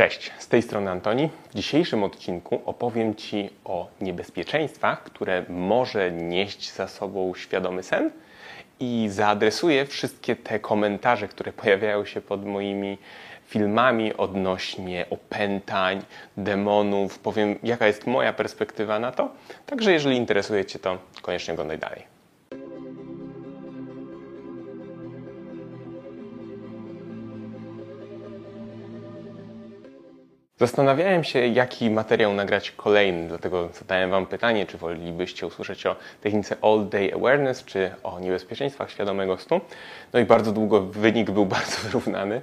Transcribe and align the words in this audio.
Cześć, 0.00 0.30
z 0.38 0.48
tej 0.48 0.62
strony 0.62 0.90
Antoni. 0.90 1.30
W 1.50 1.54
dzisiejszym 1.54 2.02
odcinku 2.02 2.62
opowiem 2.66 3.14
Ci 3.14 3.50
o 3.64 3.88
niebezpieczeństwach, 4.00 5.02
które 5.02 5.44
może 5.48 6.12
nieść 6.12 6.72
za 6.72 6.88
sobą 6.88 7.34
świadomy 7.34 7.82
sen 7.82 8.10
i 8.80 9.06
zaadresuję 9.10 9.86
wszystkie 9.86 10.36
te 10.36 10.58
komentarze, 10.58 11.28
które 11.28 11.52
pojawiają 11.52 12.04
się 12.04 12.20
pod 12.20 12.46
moimi 12.46 12.98
filmami 13.46 14.14
odnośnie 14.14 15.06
opętań, 15.10 16.02
demonów. 16.36 17.18
Powiem, 17.18 17.58
jaka 17.62 17.86
jest 17.86 18.06
moja 18.06 18.32
perspektywa 18.32 18.98
na 18.98 19.12
to. 19.12 19.30
Także 19.66 19.92
jeżeli 19.92 20.16
interesuje 20.16 20.64
Cię 20.64 20.78
to, 20.78 20.98
koniecznie 21.22 21.54
oglądaj 21.54 21.78
dalej. 21.78 22.19
Zastanawiałem 30.60 31.24
się, 31.24 31.46
jaki 31.46 31.90
materiał 31.90 32.34
nagrać 32.34 32.70
kolejny, 32.70 33.28
dlatego 33.28 33.68
zadałem 33.68 34.10
Wam 34.10 34.26
pytanie, 34.26 34.66
czy 34.66 34.78
wolelibyście 34.78 35.46
usłyszeć 35.46 35.86
o 35.86 35.96
technice 36.20 36.56
All 36.62 36.88
Day 36.88 37.14
Awareness, 37.14 37.64
czy 37.64 37.90
o 38.02 38.20
niebezpieczeństwach 38.20 38.90
świadomego 38.90 39.38
snu. 39.38 39.60
No 40.12 40.20
i 40.20 40.24
bardzo 40.24 40.52
długo 40.52 40.80
wynik 40.80 41.30
był 41.30 41.46
bardzo 41.56 41.76
wyrównany. 41.82 42.40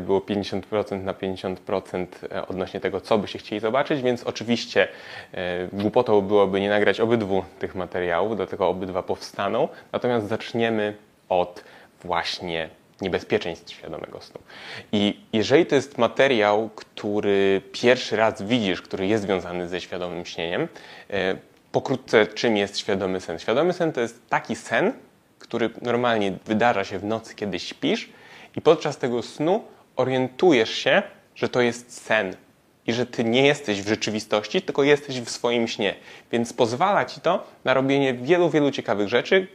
Było 0.00 0.20
50% 0.20 1.02
na 1.02 1.12
50% 1.12 2.06
odnośnie 2.48 2.80
tego, 2.80 3.00
co 3.00 3.18
byście 3.18 3.38
chcieli 3.38 3.60
zobaczyć, 3.60 4.02
więc 4.02 4.24
oczywiście 4.24 4.88
e, 5.32 5.66
głupotą 5.72 6.20
byłoby 6.20 6.60
nie 6.60 6.68
nagrać 6.68 7.00
obydwu 7.00 7.44
tych 7.58 7.74
materiałów, 7.74 8.36
dlatego 8.36 8.68
obydwa 8.68 9.02
powstaną. 9.02 9.68
Natomiast 9.92 10.28
zaczniemy 10.28 10.94
od 11.28 11.64
właśnie 12.04 12.68
niebezpieczeństw 13.00 13.72
świadomego 13.72 14.20
snu. 14.20 14.40
I 14.92 15.20
jeżeli 15.32 15.66
to 15.66 15.74
jest 15.74 15.98
materiał, 15.98 16.70
który 16.74 17.62
pierwszy 17.72 18.16
raz 18.16 18.42
widzisz, 18.42 18.82
który 18.82 19.06
jest 19.06 19.24
związany 19.24 19.68
ze 19.68 19.80
świadomym 19.80 20.26
śnieniem, 20.26 20.68
e, 21.10 21.36
pokrótce 21.72 22.26
czym 22.26 22.56
jest 22.56 22.78
świadomy 22.78 23.20
sen? 23.20 23.38
Świadomy 23.38 23.72
sen 23.72 23.92
to 23.92 24.00
jest 24.00 24.28
taki 24.28 24.56
sen, 24.56 24.92
który 25.38 25.70
normalnie 25.82 26.32
wydarza 26.46 26.84
się 26.84 26.98
w 26.98 27.04
nocy, 27.04 27.34
kiedy 27.34 27.58
śpisz 27.58 28.08
i 28.56 28.60
podczas 28.60 28.98
tego 28.98 29.22
snu 29.22 29.64
orientujesz 29.96 30.70
się, 30.70 31.02
że 31.34 31.48
to 31.48 31.60
jest 31.60 32.04
sen 32.04 32.36
i 32.86 32.92
że 32.92 33.06
ty 33.06 33.24
nie 33.24 33.46
jesteś 33.46 33.82
w 33.82 33.88
rzeczywistości, 33.88 34.62
tylko 34.62 34.82
jesteś 34.82 35.20
w 35.20 35.30
swoim 35.30 35.68
śnie. 35.68 35.94
Więc 36.32 36.52
pozwala 36.52 37.04
ci 37.04 37.20
to 37.20 37.46
na 37.64 37.74
robienie 37.74 38.14
wielu, 38.14 38.50
wielu 38.50 38.70
ciekawych 38.70 39.08
rzeczy, 39.08 39.46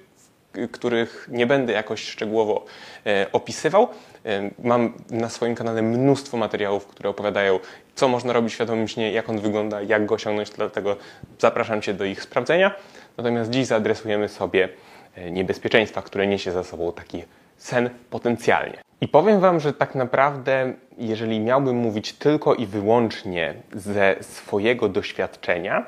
których 0.71 1.27
nie 1.31 1.47
będę 1.47 1.73
jakoś 1.73 2.03
szczegółowo 2.03 2.65
e, 3.05 3.25
opisywał. 3.31 3.87
E, 4.25 4.49
mam 4.63 4.93
na 5.09 5.29
swoim 5.29 5.55
kanale 5.55 5.81
mnóstwo 5.81 6.37
materiałów, 6.37 6.87
które 6.87 7.09
opowiadają, 7.09 7.59
co 7.95 8.07
można 8.07 8.33
robić 8.33 8.53
świadomym 8.53 8.87
śnie, 8.87 9.11
jak 9.11 9.29
on 9.29 9.39
wygląda, 9.39 9.81
jak 9.81 10.05
go 10.05 10.15
osiągnąć, 10.15 10.49
dlatego 10.49 10.95
zapraszam 11.39 11.81
Cię 11.81 11.93
do 11.93 12.05
ich 12.05 12.21
sprawdzenia. 12.21 12.75
Natomiast 13.17 13.49
dziś 13.49 13.65
zaadresujemy 13.65 14.29
sobie 14.29 14.69
e, 15.15 15.31
niebezpieczeństwa, 15.31 16.01
które 16.01 16.27
niesie 16.27 16.51
za 16.51 16.63
sobą 16.63 16.91
taki 16.91 17.23
sen 17.57 17.89
potencjalnie. 18.09 18.77
I 19.01 19.07
powiem 19.07 19.39
Wam, 19.39 19.59
że 19.59 19.73
tak 19.73 19.95
naprawdę, 19.95 20.73
jeżeli 20.97 21.39
miałbym 21.39 21.75
mówić 21.75 22.13
tylko 22.13 22.55
i 22.55 22.65
wyłącznie 22.65 23.53
ze 23.73 24.15
swojego 24.21 24.89
doświadczenia, 24.89 25.85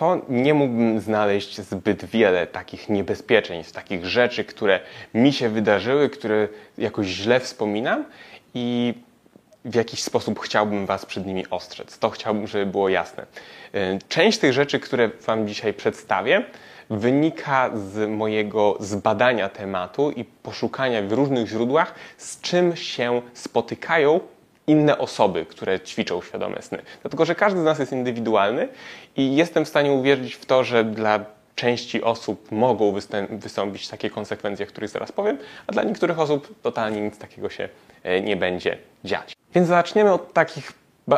to 0.00 0.20
nie 0.28 0.54
mógłbym 0.54 1.00
znaleźć 1.00 1.60
zbyt 1.60 2.04
wiele 2.04 2.46
takich 2.46 2.88
niebezpieczeństw, 2.88 3.72
takich 3.72 4.06
rzeczy, 4.06 4.44
które 4.44 4.80
mi 5.14 5.32
się 5.32 5.48
wydarzyły, 5.48 6.10
które 6.10 6.48
jakoś 6.78 7.06
źle 7.06 7.40
wspominam 7.40 8.04
i 8.54 8.94
w 9.64 9.74
jakiś 9.74 10.02
sposób 10.02 10.40
chciałbym 10.40 10.86
Was 10.86 11.06
przed 11.06 11.26
nimi 11.26 11.50
ostrzec. 11.50 11.98
To 11.98 12.10
chciałbym, 12.10 12.46
żeby 12.46 12.66
było 12.66 12.88
jasne. 12.88 13.26
Y, 13.74 13.98
część 14.08 14.38
tych 14.38 14.52
rzeczy, 14.52 14.80
które 14.80 15.10
Wam 15.26 15.48
dzisiaj 15.48 15.74
przedstawię, 15.74 16.44
wynika 16.90 17.70
z 17.74 18.10
mojego 18.10 18.76
zbadania 18.80 19.48
tematu 19.48 20.10
i 20.10 20.24
poszukania 20.24 21.02
w 21.02 21.12
różnych 21.12 21.48
źródłach, 21.48 21.94
z 22.16 22.40
czym 22.40 22.76
się 22.76 23.22
spotykają 23.34 24.20
inne 24.70 24.98
osoby, 24.98 25.46
które 25.46 25.80
ćwiczą 25.80 26.22
świadome 26.22 26.62
sny. 26.62 26.82
Dlatego, 27.02 27.24
że 27.24 27.34
każdy 27.34 27.60
z 27.60 27.64
nas 27.64 27.78
jest 27.78 27.92
indywidualny 27.92 28.68
i 29.16 29.36
jestem 29.36 29.64
w 29.64 29.68
stanie 29.68 29.92
uwierzyć 29.92 30.34
w 30.34 30.46
to, 30.46 30.64
że 30.64 30.84
dla 30.84 31.24
części 31.54 32.02
osób 32.02 32.52
mogą 32.52 32.92
wystąpić 33.30 33.88
takie 33.88 34.10
konsekwencje, 34.10 34.66
o 34.66 34.68
których 34.68 34.90
zaraz 34.90 35.12
powiem, 35.12 35.38
a 35.66 35.72
dla 35.72 35.82
niektórych 35.82 36.18
osób 36.18 36.62
totalnie 36.62 37.00
nic 37.00 37.18
takiego 37.18 37.50
się 37.50 37.68
e, 38.02 38.20
nie 38.20 38.36
będzie 38.36 38.78
dziać. 39.04 39.32
Więc 39.54 39.68
zaczniemy 39.68 40.12
od 40.12 40.32
takich 40.32 40.72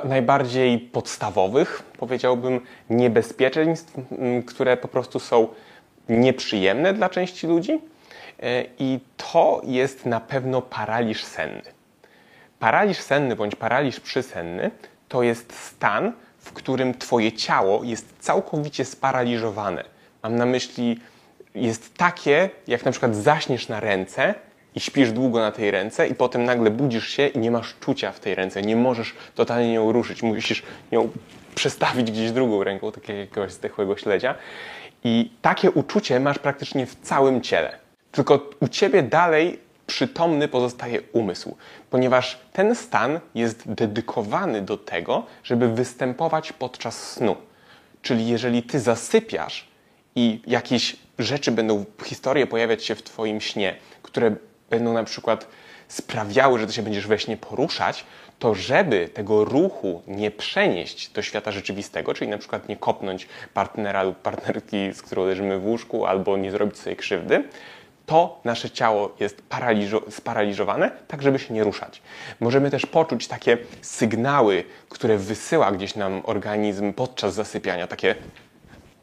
najbardziej 0.04 0.78
podstawowych, 0.78 1.82
powiedziałbym, 1.98 2.60
niebezpieczeństw, 2.90 3.96
które 4.46 4.76
po 4.76 4.88
prostu 4.88 5.20
są 5.20 5.48
nieprzyjemne 6.08 6.94
dla 6.94 7.08
części 7.08 7.46
ludzi. 7.46 7.80
E, 8.42 8.64
I 8.78 9.00
to 9.16 9.60
jest 9.64 10.06
na 10.06 10.20
pewno 10.20 10.62
paraliż 10.62 11.24
senny. 11.24 11.81
Paraliż 12.62 12.98
senny 12.98 13.36
bądź 13.36 13.56
paraliż 13.56 14.00
przysenny 14.00 14.70
to 15.08 15.22
jest 15.22 15.58
stan, 15.58 16.12
w 16.38 16.52
którym 16.52 16.94
Twoje 16.94 17.32
ciało 17.32 17.84
jest 17.84 18.14
całkowicie 18.20 18.84
sparaliżowane. 18.84 19.84
Mam 20.22 20.36
na 20.36 20.46
myśli, 20.46 21.00
jest 21.54 21.94
takie, 21.96 22.50
jak 22.66 22.84
na 22.84 22.90
przykład 22.90 23.16
zaśniesz 23.16 23.68
na 23.68 23.80
ręce 23.80 24.34
i 24.74 24.80
śpisz 24.80 25.12
długo 25.12 25.40
na 25.40 25.52
tej 25.52 25.70
ręce 25.70 26.08
i 26.08 26.14
potem 26.14 26.44
nagle 26.44 26.70
budzisz 26.70 27.08
się 27.08 27.26
i 27.26 27.38
nie 27.38 27.50
masz 27.50 27.74
czucia 27.80 28.12
w 28.12 28.20
tej 28.20 28.34
ręce, 28.34 28.62
nie 28.62 28.76
możesz 28.76 29.14
totalnie 29.34 29.74
ją 29.74 29.92
ruszyć, 29.92 30.22
musisz 30.22 30.62
ją 30.90 31.08
przestawić 31.54 32.10
gdzieś 32.10 32.30
drugą 32.30 32.64
ręką, 32.64 32.92
tak 32.92 33.08
jak 33.08 33.18
jakiegoś 33.18 33.52
zdechłego 33.52 33.96
śledzia. 33.96 34.34
I 35.04 35.30
takie 35.42 35.70
uczucie 35.70 36.20
masz 36.20 36.38
praktycznie 36.38 36.86
w 36.86 36.94
całym 37.00 37.40
ciele. 37.40 37.78
Tylko 38.12 38.50
u 38.60 38.68
Ciebie 38.68 39.02
dalej 39.02 39.71
przytomny 39.92 40.48
pozostaje 40.48 41.00
umysł, 41.12 41.56
ponieważ 41.90 42.38
ten 42.52 42.74
stan 42.74 43.20
jest 43.34 43.72
dedykowany 43.72 44.62
do 44.62 44.76
tego, 44.76 45.26
żeby 45.44 45.68
występować 45.68 46.52
podczas 46.52 47.12
snu. 47.12 47.36
Czyli 48.02 48.28
jeżeli 48.28 48.62
ty 48.62 48.80
zasypiasz 48.80 49.68
i 50.16 50.42
jakieś 50.46 50.96
rzeczy 51.18 51.50
będą, 51.52 51.84
historie 52.04 52.46
pojawiać 52.46 52.84
się 52.84 52.94
w 52.94 53.02
twoim 53.02 53.40
śnie, 53.40 53.76
które 54.02 54.34
będą 54.70 54.92
na 54.92 55.04
przykład 55.04 55.46
sprawiały, 55.88 56.58
że 56.58 56.66
ty 56.66 56.72
się 56.72 56.82
będziesz 56.82 57.06
we 57.06 57.18
śnie 57.18 57.36
poruszać, 57.36 58.04
to 58.38 58.54
żeby 58.54 59.08
tego 59.08 59.44
ruchu 59.44 60.02
nie 60.06 60.30
przenieść 60.30 61.10
do 61.10 61.22
świata 61.22 61.50
rzeczywistego, 61.52 62.14
czyli 62.14 62.30
na 62.30 62.38
przykład 62.38 62.68
nie 62.68 62.76
kopnąć 62.76 63.28
partnera 63.54 64.02
lub 64.02 64.18
partnerki, 64.18 64.92
z 64.92 65.02
którą 65.02 65.26
leżymy 65.26 65.58
w 65.58 65.66
łóżku, 65.66 66.06
albo 66.06 66.36
nie 66.36 66.50
zrobić 66.50 66.78
sobie 66.78 66.96
krzywdy, 66.96 67.44
to 68.06 68.40
nasze 68.44 68.70
ciało 68.70 69.14
jest 69.20 69.42
paraliżo 69.42 70.02
sparaliżowane, 70.10 70.90
tak 71.08 71.22
żeby 71.22 71.38
się 71.38 71.54
nie 71.54 71.64
ruszać. 71.64 72.02
Możemy 72.40 72.70
też 72.70 72.86
poczuć 72.86 73.28
takie 73.28 73.58
sygnały, 73.82 74.64
które 74.88 75.18
wysyła 75.18 75.72
gdzieś 75.72 75.94
nam 75.94 76.22
organizm 76.24 76.92
podczas 76.92 77.34
zasypiania, 77.34 77.86
takie 77.86 78.14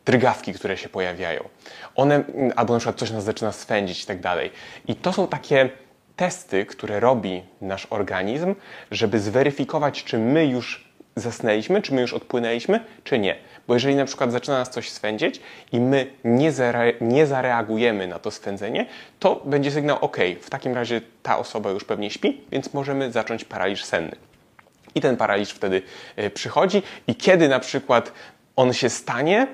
drgawki, 0.06 0.54
które 0.54 0.78
się 0.78 0.90
pojawiają. 0.90 1.50
One, 1.96 2.24
albo 2.56 2.74
na 2.74 2.80
przykład 2.80 3.00
coś 3.00 3.12
nas 3.12 3.24
zaczyna 3.24 3.52
swędzić 3.52 4.04
i 4.04 4.06
tak 4.06 4.20
dalej. 4.20 4.52
I 4.88 4.96
to 4.96 5.14
są 5.14 5.28
takie 5.28 5.70
testy, 6.16 6.66
które 6.66 7.00
robi 7.00 7.44
nasz 7.62 7.88
organizm, 7.90 8.56
żeby 8.92 9.20
zweryfikować, 9.20 10.04
czy 10.04 10.18
my 10.18 10.46
już 10.46 10.90
zasnęliśmy, 11.16 11.81
czy 11.81 11.94
my 11.94 12.02
już 12.02 12.14
odpłynęliśmy, 12.14 12.80
czy 13.04 13.20
nie. 13.20 13.36
Bo 13.69 13.74
jeżeli 13.74 13.96
na 13.96 14.06
przykład 14.06 14.31
zaczyna 14.31 14.59
nas 14.59 14.69
coś 14.69 14.90
swędzić 14.90 15.41
i 15.72 15.80
my 15.80 16.07
nie, 16.24 16.52
zare, 16.52 16.94
nie 17.02 17.25
zareagujemy 17.25 18.07
na 18.07 18.19
to 18.19 18.31
swędzenie, 18.31 18.85
to 19.19 19.41
będzie 19.46 19.72
sygnał 19.72 19.97
OK, 20.02 20.18
w 20.41 20.50
takim 20.50 20.74
razie 20.74 21.02
ta 21.24 21.38
osoba 21.38 21.69
już 21.69 21.84
pewnie 21.84 22.09
śpi, 22.09 22.41
więc 22.52 22.74
możemy 22.74 23.12
zacząć 23.12 23.46
paraliż 23.46 23.84
senny. 23.84 24.16
I 24.96 25.02
ten 25.02 25.18
paraliż 25.18 25.50
wtedy 25.50 25.81
e, 26.16 26.30
przychodzi 26.30 26.81
i 27.07 27.16
kiedy 27.16 27.50
na 27.50 27.60
przykład 27.60 28.13
on 28.56 28.74
się 28.74 28.89
stanie, 28.89 29.48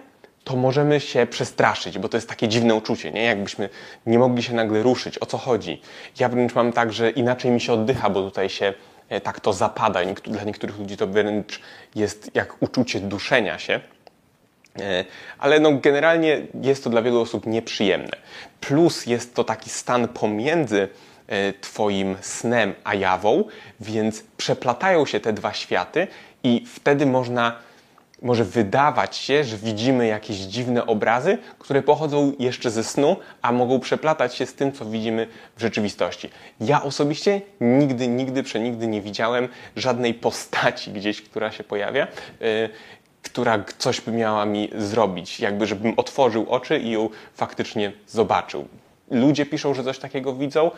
to 0.43 0.55
możemy 0.55 0.99
się 0.99 1.27
przestraszyć, 1.27 1.99
bo 1.99 2.09
to 2.09 2.17
jest 2.17 2.29
takie 2.29 2.47
dziwne 2.47 2.75
uczucie, 2.75 3.11
nie? 3.11 3.23
Jakbyśmy 3.23 3.69
nie 4.05 4.19
mogli 4.19 4.43
się 4.43 4.53
nagle 4.53 4.83
ruszyć. 4.83 5.21
O 5.21 5.25
co 5.25 5.37
chodzi? 5.37 5.81
Ja 6.19 6.29
wręcz 6.29 6.55
mam 6.55 6.73
tak, 6.73 6.93
że 6.93 7.09
inaczej 7.09 7.51
mi 7.51 7.61
się 7.61 7.73
oddycha, 7.73 8.09
bo 8.09 8.21
tutaj 8.21 8.49
się 8.49 8.73
E, 9.09 9.21
tak 9.21 9.39
to 9.39 9.53
zapada. 9.53 9.99
Dla 10.23 10.43
niektórych 10.43 10.79
ludzi 10.79 10.97
to 10.97 11.07
wręcz 11.07 11.59
jest 11.95 12.31
jak 12.33 12.63
uczucie 12.63 12.99
duszenia 12.99 13.59
się. 13.59 13.79
E, 14.79 15.05
ale 15.39 15.59
no 15.59 15.71
generalnie 15.71 16.41
jest 16.61 16.83
to 16.83 16.89
dla 16.89 17.01
wielu 17.01 17.21
osób 17.21 17.45
nieprzyjemne. 17.45 18.17
Plus 18.61 19.05
jest 19.05 19.35
to 19.35 19.43
taki 19.43 19.69
stan 19.69 20.07
pomiędzy 20.07 20.87
e, 21.27 21.53
Twoim 21.53 22.15
snem 22.21 22.73
a 22.83 22.95
jawą, 22.95 23.43
więc 23.79 24.23
przeplatają 24.37 25.05
się 25.05 25.19
te 25.19 25.33
dwa 25.33 25.53
światy 25.53 26.07
i 26.43 26.65
wtedy 26.67 27.05
można 27.05 27.59
może 28.21 28.43
wydawać 28.43 29.17
się, 29.17 29.43
że 29.43 29.57
widzimy 29.57 30.07
jakieś 30.07 30.37
dziwne 30.37 30.85
obrazy, 30.85 31.37
które 31.59 31.81
pochodzą 31.81 32.33
jeszcze 32.39 32.71
ze 32.71 32.83
snu, 32.83 33.15
a 33.41 33.51
mogą 33.51 33.79
przeplatać 33.79 34.35
się 34.35 34.45
z 34.45 34.53
tym, 34.53 34.71
co 34.71 34.85
widzimy 34.85 35.27
w 35.57 35.61
rzeczywistości. 35.61 36.29
Ja 36.61 36.83
osobiście 36.83 37.41
nigdy, 37.61 38.07
nigdy, 38.07 38.43
przenigdy 38.43 38.87
nie 38.87 39.01
widziałem 39.01 39.47
żadnej 39.75 40.13
postaci 40.13 40.91
gdzieś, 40.91 41.21
która 41.21 41.51
się 41.51 41.63
pojawia, 41.63 42.07
yy, 42.39 42.69
która 43.25 43.63
coś 43.77 44.01
by 44.01 44.11
miała 44.11 44.45
mi 44.45 44.69
zrobić, 44.77 45.39
jakby 45.39 45.67
żebym 45.67 45.93
otworzył 45.97 46.45
oczy 46.49 46.79
i 46.79 46.91
ją 46.91 47.09
faktycznie 47.33 47.91
zobaczył. 48.07 48.67
Ludzie 49.11 49.45
piszą, 49.45 49.73
że 49.73 49.83
coś 49.83 49.99
takiego 49.99 50.33
widzą. 50.33 50.71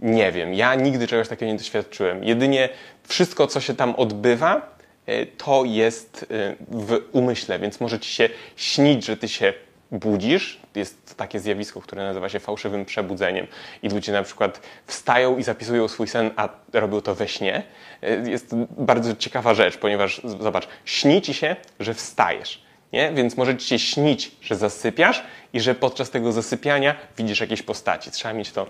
Nie 0.00 0.32
wiem, 0.32 0.54
ja 0.54 0.74
nigdy 0.74 1.06
czegoś 1.06 1.28
takiego 1.28 1.52
nie 1.52 1.58
doświadczyłem. 1.58 2.24
Jedynie 2.24 2.68
wszystko, 3.08 3.46
co 3.46 3.60
się 3.60 3.74
tam 3.74 3.94
odbywa, 3.94 4.72
E, 5.06 5.26
to 5.26 5.64
jest 5.64 6.26
e, 6.30 6.56
w 6.68 7.00
umyśle, 7.12 7.58
więc 7.58 7.80
może 7.80 8.00
ci 8.00 8.10
się 8.10 8.28
śnić, 8.56 9.04
że 9.04 9.16
ty 9.16 9.28
się 9.28 9.52
budzisz. 9.92 10.60
Jest 10.74 11.16
takie 11.16 11.40
zjawisko, 11.40 11.80
które 11.80 12.04
nazywa 12.04 12.28
się 12.28 12.40
fałszywym 12.40 12.84
przebudzeniem 12.84 13.46
i 13.82 13.88
ludzie 13.88 14.12
na 14.12 14.22
przykład 14.22 14.60
wstają 14.86 15.38
i 15.38 15.42
zapisują 15.42 15.88
swój 15.88 16.08
sen, 16.08 16.30
a 16.36 16.48
robią 16.72 17.00
to 17.00 17.14
we 17.14 17.28
śnie. 17.28 17.62
E, 18.02 18.30
jest 18.30 18.54
bardzo 18.78 19.16
ciekawa 19.16 19.54
rzecz, 19.54 19.78
ponieważ 19.78 20.20
zobacz, 20.40 20.68
śni 20.84 21.22
ci 21.22 21.34
się, 21.34 21.56
że 21.80 21.94
wstajesz. 21.94 22.62
Nie? 22.92 23.12
Więc 23.12 23.36
może 23.36 23.56
ci 23.56 23.66
się 23.68 23.78
śnić, 23.78 24.30
że 24.40 24.56
zasypiasz 24.56 25.22
i 25.52 25.60
że 25.60 25.74
podczas 25.74 26.10
tego 26.10 26.32
zasypiania 26.32 26.94
widzisz 27.16 27.40
jakieś 27.40 27.62
postaci. 27.62 28.10
Trzeba 28.10 28.34
mieć 28.34 28.52
to 28.52 28.66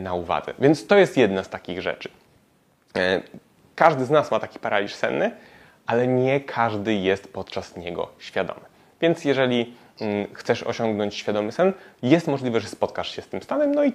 na 0.00 0.14
uwadze. 0.14 0.54
Więc 0.58 0.86
to 0.86 0.96
jest 0.96 1.16
jedna 1.16 1.44
z 1.44 1.48
takich 1.48 1.82
rzeczy. 1.82 2.08
Każdy 3.74 4.04
z 4.04 4.10
nas 4.10 4.30
ma 4.30 4.40
taki 4.40 4.58
paraliż 4.58 4.94
senny, 4.94 5.30
ale 5.86 6.06
nie 6.06 6.40
każdy 6.40 6.94
jest 6.94 7.32
podczas 7.32 7.76
niego 7.76 8.08
świadomy. 8.18 8.60
Więc 9.00 9.24
jeżeli 9.24 9.74
chcesz 10.32 10.62
osiągnąć 10.62 11.14
świadomy 11.14 11.52
sen, 11.52 11.72
jest 12.02 12.28
możliwe, 12.28 12.60
że 12.60 12.68
spotkasz 12.68 13.16
się 13.16 13.22
z 13.22 13.28
tym 13.28 13.42
stanem, 13.42 13.74
no 13.74 13.84
i 13.84 13.92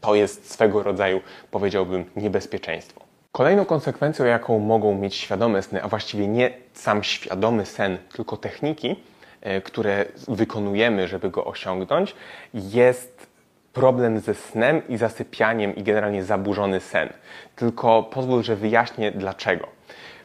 to 0.00 0.14
jest 0.14 0.50
swego 0.50 0.82
rodzaju, 0.82 1.20
powiedziałbym, 1.50 2.04
niebezpieczeństwo. 2.16 3.00
Kolejną 3.32 3.64
konsekwencją, 3.64 4.24
jaką 4.24 4.58
mogą 4.58 4.98
mieć 4.98 5.14
świadome 5.14 5.62
sny, 5.62 5.82
a 5.82 5.88
właściwie 5.88 6.28
nie 6.28 6.50
sam 6.74 7.04
świadomy 7.04 7.66
sen, 7.66 7.98
tylko 8.16 8.36
techniki, 8.36 8.96
e, 9.40 9.60
które 9.60 10.04
wykonujemy, 10.28 11.08
żeby 11.08 11.30
go 11.30 11.44
osiągnąć, 11.44 12.14
jest 12.54 13.26
problem 13.72 14.20
ze 14.20 14.34
snem 14.34 14.82
i 14.88 14.96
zasypianiem 14.96 15.76
i 15.76 15.82
generalnie 15.82 16.24
zaburzony 16.24 16.80
sen. 16.80 17.08
Tylko 17.56 18.02
pozwól, 18.02 18.42
że 18.42 18.56
wyjaśnię 18.56 19.12
dlaczego 19.12 19.74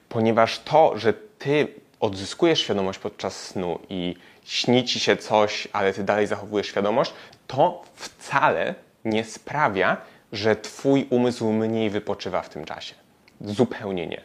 ponieważ 0.10 0.60
to, 0.60 0.98
że 0.98 1.14
ty 1.14 1.68
odzyskujesz 2.00 2.60
świadomość 2.60 3.00
podczas 3.00 3.48
snu 3.48 3.80
i 3.90 4.16
śni 4.50 4.84
ci 4.84 5.00
się 5.00 5.18
coś, 5.18 5.68
ale 5.74 5.94
ty 5.94 6.04
dalej 6.04 6.28
zachowujesz 6.28 6.68
świadomość, 6.68 7.14
to 7.48 7.84
wcale 7.96 8.76
nie 9.06 9.24
sprawia, 9.24 9.98
że 10.32 10.56
twój 10.56 11.08
umysł 11.10 11.52
mniej 11.52 11.90
wypoczywa 11.90 12.42
w 12.42 12.50
tym 12.50 12.66
czasie. 12.66 12.96
Zupełnie 13.42 14.08
nie. 14.08 14.22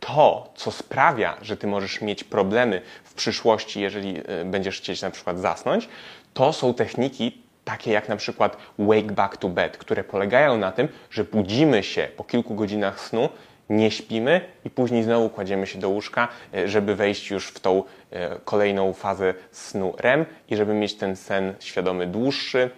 To, 0.00 0.52
co 0.54 0.70
sprawia, 0.70 1.36
że 1.42 1.56
ty 1.56 1.66
możesz 1.66 2.00
mieć 2.00 2.24
problemy 2.24 2.82
w 3.04 3.14
przyszłości, 3.14 3.80
jeżeli 3.80 4.20
e, 4.26 4.44
będziesz 4.44 4.78
chcieć 4.78 5.02
na 5.02 5.10
przykład 5.10 5.38
zasnąć, 5.38 5.88
to 6.34 6.52
są 6.52 6.74
techniki 6.74 7.42
takie 7.64 7.92
jak 7.92 8.08
na 8.08 8.16
przykład 8.16 8.56
wake 8.78 9.12
back 9.12 9.36
to 9.36 9.48
bed, 9.48 9.76
które 9.76 10.04
polegają 10.04 10.56
na 10.56 10.72
tym, 10.72 10.88
że 11.10 11.24
budzimy 11.24 11.82
się 11.82 12.08
po 12.16 12.24
kilku 12.24 12.54
godzinach 12.54 13.00
snu 13.00 13.28
nie 13.70 13.90
śpimy 13.90 14.40
i 14.64 14.70
później 14.70 15.02
znowu 15.02 15.30
kładziemy 15.30 15.66
się 15.66 15.78
do 15.78 15.88
łóżka, 15.88 16.28
e, 16.54 16.68
żeby 16.68 16.96
wejść 16.96 17.30
już 17.30 17.48
w 17.48 17.60
tą 17.60 17.82
e, 18.10 18.36
kolejną 18.44 18.92
fazę 18.92 19.34
snu 19.52 19.94
REM 19.98 20.26
i 20.48 20.56
żeby 20.56 20.74
mieć 20.74 20.94
ten 20.94 21.16
sen 21.16 21.54
świadomy 21.60 22.06
dłuższy 22.06 22.70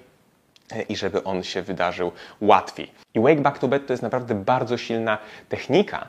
e, 0.72 0.82
i 0.82 0.96
żeby 0.96 1.24
on 1.24 1.42
się 1.42 1.62
wydarzył 1.62 2.12
łatwiej. 2.40 2.90
I 3.14 3.20
Wake 3.20 3.40
Back 3.40 3.58
to 3.58 3.68
Bed 3.68 3.86
to 3.86 3.92
jest 3.92 4.02
naprawdę 4.02 4.34
bardzo 4.34 4.76
silna 4.76 5.18
technika, 5.48 6.08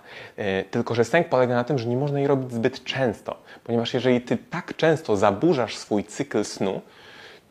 tylko 0.71 0.95
że 0.95 1.05
sęk 1.05 1.29
polega 1.29 1.55
na 1.55 1.63
tym, 1.63 1.79
że 1.79 1.87
nie 1.87 1.97
można 1.97 2.19
jej 2.19 2.27
robić 2.27 2.51
zbyt 2.51 2.83
często, 2.83 3.37
ponieważ 3.63 3.93
jeżeli 3.93 4.21
ty 4.21 4.37
tak 4.37 4.75
często 4.75 5.17
zaburzasz 5.17 5.77
swój 5.77 6.03
cykl 6.03 6.43
snu, 6.43 6.81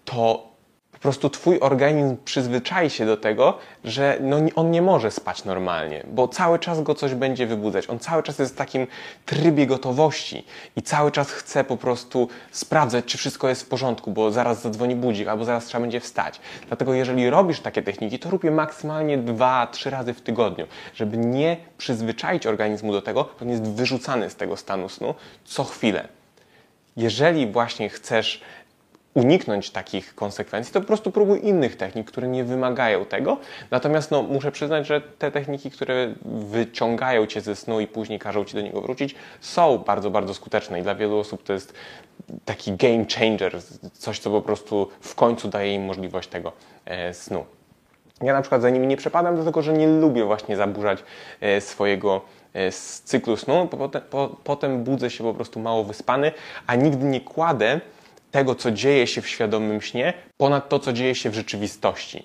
to 0.04 0.55
prostu 1.06 1.30
twój 1.30 1.60
organizm 1.60 2.16
przyzwyczai 2.24 2.90
się 2.90 3.06
do 3.06 3.16
tego, 3.16 3.58
że 3.84 4.18
no, 4.20 4.36
on 4.54 4.70
nie 4.70 4.82
może 4.82 5.10
spać 5.10 5.44
normalnie, 5.44 6.02
bo 6.12 6.28
cały 6.28 6.58
czas 6.58 6.82
go 6.82 6.94
coś 6.94 7.14
będzie 7.14 7.46
wybudzać. 7.46 7.90
On 7.90 7.98
cały 7.98 8.22
czas 8.22 8.38
jest 8.38 8.54
w 8.54 8.56
takim 8.56 8.86
trybie 9.26 9.66
gotowości 9.66 10.44
i 10.76 10.82
cały 10.82 11.10
czas 11.12 11.30
chce 11.30 11.64
po 11.64 11.76
prostu 11.76 12.28
sprawdzać, 12.50 13.04
czy 13.04 13.18
wszystko 13.18 13.48
jest 13.48 13.62
w 13.62 13.68
porządku, 13.68 14.10
bo 14.10 14.30
zaraz 14.30 14.62
zadzwoni 14.62 14.96
budzik 14.96 15.28
albo 15.28 15.44
zaraz 15.44 15.64
trzeba 15.66 15.82
będzie 15.82 16.00
wstać. 16.00 16.40
Dlatego 16.68 16.94
jeżeli 16.94 17.30
robisz 17.30 17.60
takie 17.60 17.82
techniki, 17.82 18.18
to 18.18 18.30
rób 18.30 18.44
je 18.44 18.50
maksymalnie 18.50 19.18
dwa, 19.18 19.66
trzy 19.66 19.90
razy 19.90 20.14
w 20.14 20.20
tygodniu, 20.20 20.66
żeby 20.94 21.16
nie 21.16 21.56
przyzwyczaić 21.78 22.46
organizmu 22.46 22.92
do 22.92 23.02
tego, 23.02 23.28
on 23.42 23.48
jest 23.48 23.62
wyrzucany 23.62 24.30
z 24.30 24.36
tego 24.36 24.56
stanu 24.56 24.88
snu 24.88 25.14
co 25.44 25.64
chwilę. 25.64 26.08
Jeżeli 26.96 27.46
właśnie 27.46 27.88
chcesz 27.88 28.40
uniknąć 29.16 29.70
takich 29.70 30.14
konsekwencji, 30.14 30.72
to 30.72 30.80
po 30.80 30.86
prostu 30.86 31.10
próbuj 31.10 31.40
innych 31.46 31.76
technik, 31.76 32.06
które 32.06 32.28
nie 32.28 32.44
wymagają 32.44 33.04
tego. 33.04 33.36
Natomiast 33.70 34.10
no, 34.10 34.22
muszę 34.22 34.52
przyznać, 34.52 34.86
że 34.86 35.00
te 35.00 35.30
techniki, 35.30 35.70
które 35.70 36.14
wyciągają 36.24 37.26
cię 37.26 37.40
ze 37.40 37.56
snu 37.56 37.80
i 37.80 37.86
później 37.86 38.18
każą 38.18 38.44
ci 38.44 38.54
do 38.54 38.60
niego 38.60 38.80
wrócić, 38.80 39.14
są 39.40 39.78
bardzo, 39.78 40.10
bardzo 40.10 40.34
skuteczne 40.34 40.80
i 40.80 40.82
dla 40.82 40.94
wielu 40.94 41.18
osób 41.18 41.42
to 41.42 41.52
jest 41.52 41.72
taki 42.44 42.72
game 42.72 43.04
changer, 43.18 43.62
coś, 43.92 44.18
co 44.18 44.30
po 44.30 44.42
prostu 44.42 44.88
w 45.00 45.14
końcu 45.14 45.48
daje 45.48 45.74
im 45.74 45.84
możliwość 45.84 46.28
tego 46.28 46.52
e, 46.84 47.14
snu. 47.14 47.44
Ja 48.22 48.32
na 48.32 48.40
przykład 48.40 48.62
za 48.62 48.70
nimi 48.70 48.86
nie 48.86 48.96
przepadam, 48.96 49.34
dlatego 49.34 49.62
że 49.62 49.72
nie 49.72 49.86
lubię 49.86 50.24
właśnie 50.24 50.56
zaburzać 50.56 51.04
e, 51.40 51.60
swojego 51.60 52.20
e, 52.54 52.72
cyklu 53.04 53.36
snu. 53.36 53.68
Potem, 53.70 54.02
po, 54.10 54.36
potem 54.44 54.84
budzę 54.84 55.10
się 55.10 55.24
po 55.24 55.34
prostu 55.34 55.60
mało 55.60 55.84
wyspany, 55.84 56.32
a 56.66 56.74
nigdy 56.74 57.04
nie 57.04 57.20
kładę 57.20 57.80
tego, 58.36 58.54
co 58.54 58.70
dzieje 58.70 59.06
się 59.06 59.22
w 59.22 59.28
świadomym 59.28 59.80
śnie, 59.80 60.14
ponad 60.36 60.68
to, 60.68 60.78
co 60.78 60.92
dzieje 60.92 61.14
się 61.14 61.30
w 61.30 61.34
rzeczywistości. 61.34 62.24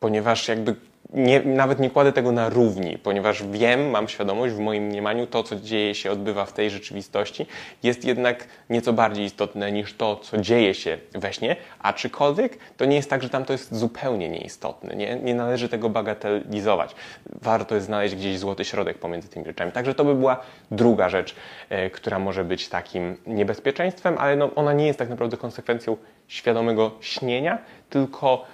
Ponieważ 0.00 0.48
jakby 0.48 0.74
nie, 1.12 1.40
nawet 1.40 1.80
nie 1.80 1.90
kładę 1.90 2.12
tego 2.12 2.32
na 2.32 2.48
równi, 2.48 2.98
ponieważ 2.98 3.42
wiem, 3.42 3.90
mam 3.90 4.08
świadomość 4.08 4.54
w 4.54 4.58
moim 4.58 4.84
mniemaniu, 4.84 5.26
to 5.26 5.42
co 5.42 5.56
dzieje 5.56 5.94
się, 5.94 6.10
odbywa 6.10 6.44
w 6.44 6.52
tej 6.52 6.70
rzeczywistości, 6.70 7.46
jest 7.82 8.04
jednak 8.04 8.46
nieco 8.70 8.92
bardziej 8.92 9.24
istotne 9.24 9.72
niż 9.72 9.94
to, 9.94 10.16
co 10.16 10.38
dzieje 10.38 10.74
się 10.74 10.98
we 11.12 11.32
śnie, 11.32 11.56
aczkolwiek 11.78 12.58
to 12.76 12.84
nie 12.84 12.96
jest 12.96 13.10
tak, 13.10 13.22
że 13.22 13.28
tam 13.28 13.44
to 13.44 13.52
jest 13.52 13.74
zupełnie 13.74 14.28
nieistotne. 14.28 14.96
Nie, 14.96 15.16
nie 15.16 15.34
należy 15.34 15.68
tego 15.68 15.88
bagatelizować. 15.88 16.94
Warto 17.42 17.74
jest 17.74 17.86
znaleźć 17.86 18.14
gdzieś 18.14 18.38
złoty 18.38 18.64
środek 18.64 18.98
pomiędzy 18.98 19.28
tymi 19.28 19.46
rzeczami. 19.46 19.72
Także 19.72 19.94
to 19.94 20.04
by 20.04 20.14
była 20.14 20.40
druga 20.70 21.08
rzecz, 21.08 21.34
e, 21.68 21.90
która 21.90 22.18
może 22.18 22.44
być 22.44 22.68
takim 22.68 23.16
niebezpieczeństwem, 23.26 24.18
ale 24.18 24.36
no, 24.36 24.50
ona 24.54 24.72
nie 24.72 24.86
jest 24.86 24.98
tak 24.98 25.08
naprawdę 25.08 25.36
konsekwencją 25.36 25.96
świadomego 26.28 26.90
śnienia, 27.00 27.58
tylko 27.90 28.44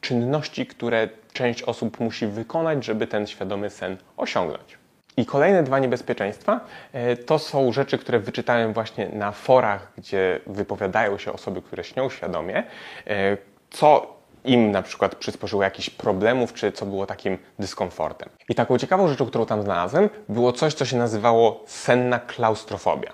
czynności, 0.00 0.66
które 0.66 1.08
część 1.32 1.62
osób 1.62 2.00
musi 2.00 2.26
wykonać, 2.26 2.84
żeby 2.84 3.06
ten 3.06 3.26
świadomy 3.26 3.70
sen 3.70 3.96
osiągnąć. 4.16 4.78
I 5.16 5.26
kolejne 5.26 5.62
dwa 5.62 5.78
niebezpieczeństwa 5.78 6.60
e, 6.92 7.16
to 7.16 7.38
są 7.38 7.72
rzeczy, 7.72 7.98
które 7.98 8.18
wyczytałem 8.18 8.72
właśnie 8.72 9.08
na 9.08 9.32
forach, 9.32 9.92
gdzie 9.98 10.40
wypowiadają 10.46 11.18
się 11.18 11.32
osoby, 11.32 11.62
które 11.62 11.84
śnią 11.84 12.10
świadomie, 12.10 12.64
e, 13.06 13.36
co 13.70 14.20
im 14.44 14.70
na 14.70 14.82
przykład 14.82 15.14
przysporzyło 15.14 15.62
jakichś 15.62 15.90
problemów, 15.90 16.54
czy 16.54 16.72
co 16.72 16.86
było 16.86 17.06
takim 17.06 17.38
dyskomfortem. 17.58 18.28
I 18.48 18.54
taką 18.54 18.78
ciekawą 18.78 19.08
rzeczą, 19.08 19.26
którą 19.26 19.46
tam 19.46 19.62
znalazłem, 19.62 20.10
było 20.28 20.52
coś, 20.52 20.74
co 20.74 20.84
się 20.84 20.96
nazywało 20.96 21.64
senna 21.66 22.18
klaustrofobia. 22.18 23.12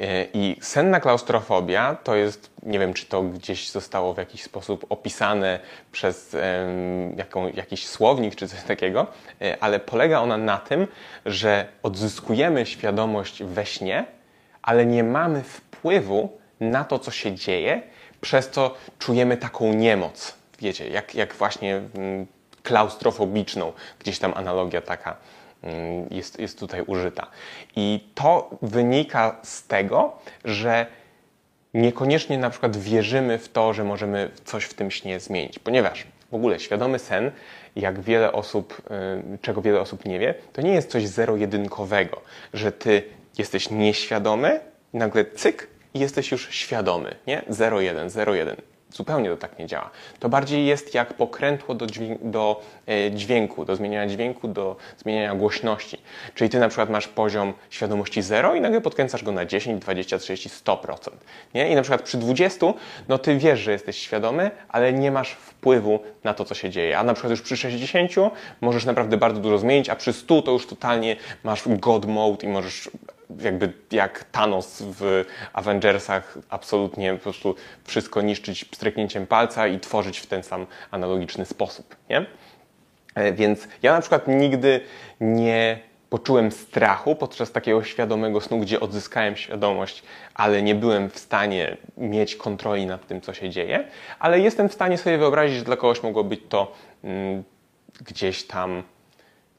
E, 0.00 0.26
I 0.34 0.56
senna 0.60 1.00
klaustrofobia 1.00 1.94
to 1.94 2.14
jest, 2.14 2.50
nie 2.62 2.78
wiem 2.78 2.94
czy 2.94 3.06
to 3.06 3.22
gdzieś 3.22 3.70
zostało 3.70 4.14
w 4.14 4.18
jakiś 4.18 4.42
sposób 4.42 4.86
opisane 4.88 5.60
przez 5.92 6.36
jaką, 7.16 7.48
jakiś 7.48 7.86
słownik 7.86 8.34
czy 8.34 8.48
coś 8.48 8.62
takiego, 8.62 9.06
e, 9.42 9.56
ale 9.60 9.80
polega 9.80 10.20
ona 10.20 10.36
na 10.36 10.58
tym, 10.58 10.86
że 11.26 11.68
odzyskujemy 11.82 12.66
świadomość 12.66 13.42
we 13.42 13.66
śnie, 13.66 14.04
ale 14.62 14.86
nie 14.86 15.04
mamy 15.04 15.42
wpływu 15.42 16.38
na 16.60 16.84
to, 16.84 16.98
co 16.98 17.10
się 17.10 17.34
dzieje, 17.34 17.82
przez 18.20 18.50
co 18.50 18.74
czujemy 18.98 19.36
taką 19.36 19.72
niemoc. 19.72 20.34
Wiecie, 20.58 20.88
jak, 20.88 21.14
jak 21.14 21.34
właśnie 21.34 21.80
um, 21.94 22.26
klaustrofobiczną, 22.62 23.72
gdzieś 23.98 24.18
tam 24.18 24.32
analogia 24.36 24.80
taka 24.80 25.16
Mm, 25.16 25.39
jest, 26.10 26.40
jest 26.40 26.58
tutaj 26.58 26.82
użyta. 26.82 27.26
I 27.76 28.10
to 28.14 28.50
wynika 28.62 29.36
z 29.42 29.66
tego, 29.66 30.12
że 30.44 30.86
niekoniecznie 31.74 32.38
na 32.38 32.50
przykład 32.50 32.76
wierzymy 32.76 33.38
w 33.38 33.48
to, 33.48 33.72
że 33.72 33.84
możemy 33.84 34.30
coś 34.44 34.64
w 34.64 34.74
tym 34.74 34.90
śnie 34.90 35.20
zmienić, 35.20 35.58
ponieważ 35.58 36.06
w 36.30 36.34
ogóle 36.34 36.60
świadomy 36.60 36.98
sen, 36.98 37.30
jak 37.76 38.00
wiele 38.00 38.32
osób, 38.32 38.82
y, 39.34 39.38
czego 39.38 39.62
wiele 39.62 39.80
osób 39.80 40.04
nie 40.04 40.18
wie, 40.18 40.34
to 40.52 40.62
nie 40.62 40.72
jest 40.72 40.90
coś 40.90 41.06
zero-jedynkowego, 41.06 42.20
że 42.54 42.72
ty 42.72 43.02
jesteś 43.38 43.70
nieświadomy 43.70 44.60
nagle 44.92 45.24
cyk 45.24 45.68
i 45.94 45.98
jesteś 45.98 46.30
już 46.30 46.48
świadomy, 46.50 47.14
nie? 47.26 47.42
0,1, 47.50 48.08
0,1. 48.08 48.56
Zupełnie 48.92 49.30
to 49.30 49.36
tak 49.36 49.58
nie 49.58 49.66
działa. 49.66 49.90
To 50.20 50.28
bardziej 50.28 50.66
jest 50.66 50.94
jak 50.94 51.14
pokrętło 51.14 51.74
do, 51.74 51.86
do 52.22 52.62
e, 52.86 53.10
dźwięku, 53.10 53.64
do 53.64 53.76
zmieniania 53.76 54.06
dźwięku, 54.06 54.48
do 54.48 54.76
zmieniania 54.98 55.34
głośności. 55.34 55.98
Czyli 56.34 56.50
ty 56.50 56.58
na 56.58 56.68
przykład 56.68 56.90
masz 56.90 57.08
poziom 57.08 57.52
świadomości 57.70 58.22
0 58.22 58.54
i 58.54 58.60
nagle 58.60 58.80
podkręcasz 58.80 59.24
go 59.24 59.32
na 59.32 59.46
10, 59.46 59.82
20, 59.82 60.18
30, 60.18 60.48
100%. 60.48 61.10
Nie? 61.54 61.70
I 61.70 61.74
na 61.74 61.82
przykład 61.82 62.02
przy 62.02 62.18
20, 62.18 62.66
no 63.08 63.18
ty 63.18 63.36
wiesz, 63.36 63.60
że 63.60 63.72
jesteś 63.72 63.98
świadomy, 63.98 64.50
ale 64.68 64.92
nie 64.92 65.10
masz 65.10 65.32
wpływu 65.32 66.00
na 66.24 66.34
to, 66.34 66.44
co 66.44 66.54
się 66.54 66.70
dzieje. 66.70 66.98
A 66.98 67.04
na 67.04 67.14
przykład 67.14 67.30
już 67.30 67.42
przy 67.42 67.56
60 67.56 68.12
możesz 68.60 68.84
naprawdę 68.84 69.16
bardzo 69.16 69.40
dużo 69.40 69.58
zmienić, 69.58 69.88
a 69.88 69.96
przy 69.96 70.12
100 70.12 70.42
to 70.42 70.52
już 70.52 70.66
totalnie 70.66 71.16
masz 71.44 71.62
God 71.68 72.06
mode 72.06 72.46
i 72.46 72.48
możesz 72.48 72.90
jakby 73.38 73.72
jak 73.90 74.24
Thanos 74.24 74.82
w 74.82 75.24
Avengersach 75.52 76.38
absolutnie 76.48 77.12
po 77.12 77.18
prostu 77.18 77.54
wszystko 77.84 78.22
niszczyć 78.22 78.64
pstryknięciem 78.64 79.26
palca 79.26 79.66
i 79.66 79.80
tworzyć 79.80 80.18
w 80.18 80.26
ten 80.26 80.42
sam 80.42 80.66
analogiczny 80.90 81.44
sposób, 81.44 81.96
nie? 82.10 82.26
E, 83.14 83.32
więc 83.32 83.68
ja 83.82 83.92
na 83.92 84.00
przykład 84.00 84.28
nigdy 84.28 84.80
nie 85.20 85.80
poczułem 86.10 86.52
strachu 86.52 87.16
podczas 87.16 87.52
takiego 87.52 87.84
świadomego 87.84 88.40
snu, 88.40 88.58
gdzie 88.58 88.80
odzyskałem 88.80 89.36
świadomość, 89.36 90.02
ale 90.34 90.62
nie 90.62 90.74
byłem 90.74 91.10
w 91.10 91.18
stanie 91.18 91.76
mieć 91.96 92.36
kontroli 92.36 92.86
nad 92.86 93.06
tym, 93.06 93.20
co 93.20 93.34
się 93.34 93.50
dzieje, 93.50 93.84
ale 94.18 94.40
jestem 94.40 94.68
w 94.68 94.72
stanie 94.72 94.98
sobie 94.98 95.18
wyobrazić, 95.18 95.58
że 95.58 95.64
dla 95.64 95.76
kogoś 95.76 96.02
mogło 96.02 96.24
być 96.24 96.40
to 96.48 96.72
mm, 97.04 97.44
gdzieś 98.06 98.46
tam 98.46 98.82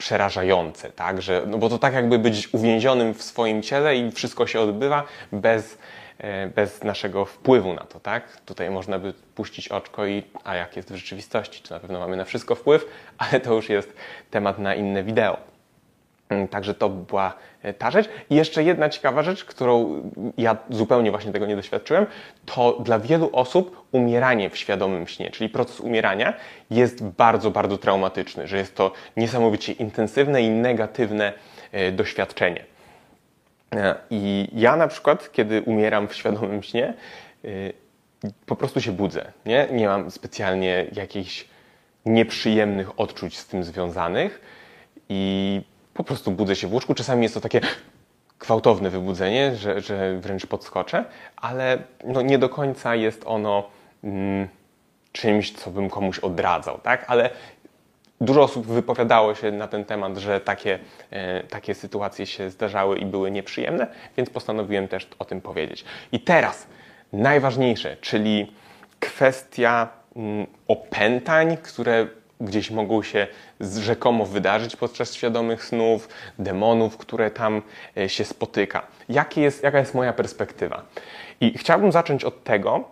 przerażające, 0.02 0.92
tak? 0.92 1.22
Że, 1.22 1.44
no 1.48 1.58
bo 1.58 1.70
to 1.70 1.78
tak 1.78 1.94
jakby 1.94 2.20
być 2.20 2.54
uwięzionym 2.54 3.14
w 3.14 3.24
swoim 3.24 3.62
ciele 3.62 3.98
i 3.98 4.12
wszystko 4.12 4.48
się 4.48 4.60
odbywa 4.62 5.04
bez, 5.32 5.78
e, 6.18 6.48
bez 6.48 6.84
naszego 6.84 7.26
wpływu 7.26 7.74
na 7.74 7.84
to, 7.84 8.00
tak? 8.00 8.42
Tutaj 8.46 8.70
można 8.70 9.00
by 9.00 9.14
puścić 9.36 9.68
oczko 9.68 10.06
i 10.06 10.24
a 10.44 10.56
jak 10.56 10.76
jest 10.76 10.92
w 10.92 10.96
rzeczywistości, 10.96 11.64
czy 11.64 11.72
na 11.72 11.80
pewno 11.80 12.00
mamy 12.00 12.18
na 12.18 12.26
wszystko 12.26 12.56
wpływ, 12.56 12.86
ale 13.18 13.40
to 13.40 13.54
już 13.54 13.70
jest 13.70 13.94
temat 14.32 14.60
na 14.60 14.76
inne 14.76 15.04
wideo. 15.04 15.51
Mm, 16.32 16.48
także 16.48 16.74
to 16.74 16.90
była 16.90 17.34
e, 17.64 17.74
ta 17.74 17.92
rzecz. 17.92 18.10
I 18.30 18.36
jeszcze 18.36 18.64
jedna 18.64 18.90
ciekawa 18.90 19.24
rzecz, 19.24 19.46
którą 19.46 20.02
ja 20.38 20.58
zupełnie 20.70 21.12
właśnie 21.12 21.32
tego 21.32 21.46
nie 21.46 21.56
doświadczyłem, 21.56 22.06
to 22.46 22.80
dla 22.80 23.00
wielu 23.00 23.30
osób 23.34 23.88
umieranie 23.92 24.50
w 24.50 24.58
świadomym 24.58 25.08
śnie, 25.08 25.32
czyli 25.32 25.50
proces 25.50 25.80
umierania 25.80 26.34
jest 26.70 27.04
bardzo, 27.04 27.52
bardzo 27.52 27.78
traumatyczny, 27.78 28.48
że 28.48 28.58
jest 28.58 28.76
to 28.76 28.92
niesamowicie 29.18 29.74
intensywne 29.74 30.42
i 30.42 30.50
negatywne 30.50 31.34
e, 31.72 31.92
doświadczenie. 31.92 32.66
E, 33.76 33.96
I 34.10 34.48
ja 34.54 34.76
na 34.76 34.88
przykład, 34.88 35.32
kiedy 35.32 35.62
umieram 35.62 36.08
w 36.08 36.16
świadomym 36.16 36.64
śnie, 36.64 36.94
po 38.46 38.56
prostu 38.56 38.82
się 38.82 38.92
budzę. 38.92 39.32
Nie, 39.46 39.68
nie 39.72 39.88
mam 39.88 40.12
specjalnie 40.12 40.86
jakichś 40.94 41.46
nieprzyjemnych 42.06 43.00
odczuć 43.00 43.38
z 43.38 43.48
tym 43.48 43.64
związanych 43.64 44.42
i 45.10 45.62
po 45.94 46.04
prostu 46.04 46.32
budzę 46.32 46.56
się 46.56 46.68
w 46.68 46.74
łóżku. 46.74 46.94
Czasami 46.94 47.24
jest 47.24 47.34
to 47.34 47.42
takie 47.42 47.62
gwałtowne 48.40 48.90
wybudzenie, 48.90 49.56
że, 49.56 49.82
że 49.82 50.20
wręcz 50.20 50.46
podskoczę, 50.46 51.06
ale 51.36 51.78
no 52.04 52.22
nie 52.22 52.38
do 52.38 52.50
końca 52.50 52.96
jest 52.96 53.24
ono 53.26 53.70
mm, 54.04 54.48
czymś, 55.12 55.52
co 55.52 55.72
bym 55.72 55.90
komuś 55.90 56.20
odradzał, 56.20 56.80
tak? 56.80 57.06
Ale 57.08 57.30
dużo 58.22 58.44
osób 58.44 58.68
wypowiadało 58.68 59.36
się 59.36 59.52
na 59.52 59.68
ten 59.68 59.86
temat, 59.86 60.18
że 60.18 60.40
takie, 60.40 60.80
e, 61.12 61.44
takie 61.44 61.76
sytuacje 61.76 62.26
się 62.26 62.50
zdarzały 62.50 62.98
i 62.98 63.06
były 63.06 63.32
nieprzyjemne, 63.32 63.88
więc 64.18 64.30
postanowiłem 64.30 64.88
też 64.88 65.08
o 65.20 65.26
tym 65.26 65.42
powiedzieć. 65.42 65.86
I 66.12 66.20
teraz 66.20 66.68
najważniejsze, 67.14 67.98
czyli 68.02 68.54
kwestia 69.00 69.90
mm, 70.16 70.48
opętań, 70.68 71.58
które 71.58 72.08
gdzieś 72.42 72.72
mogą 72.72 73.04
się 73.04 73.28
rzekomo 73.60 74.26
wydarzyć 74.26 74.76
podczas 74.76 75.14
świadomych 75.14 75.66
snów, 75.66 76.10
demonów, 76.40 76.98
które 76.98 77.32
tam 77.32 77.62
e, 77.98 78.10
się 78.10 78.26
spotyka. 78.26 78.88
Jest, 79.36 79.64
jaka 79.64 79.80
jest 79.80 79.94
moja 79.94 80.14
perspektywa? 80.14 80.84
I 81.42 81.58
chciałbym 81.58 81.92
zacząć 81.92 82.24
od 82.24 82.44
tego, 82.44 82.84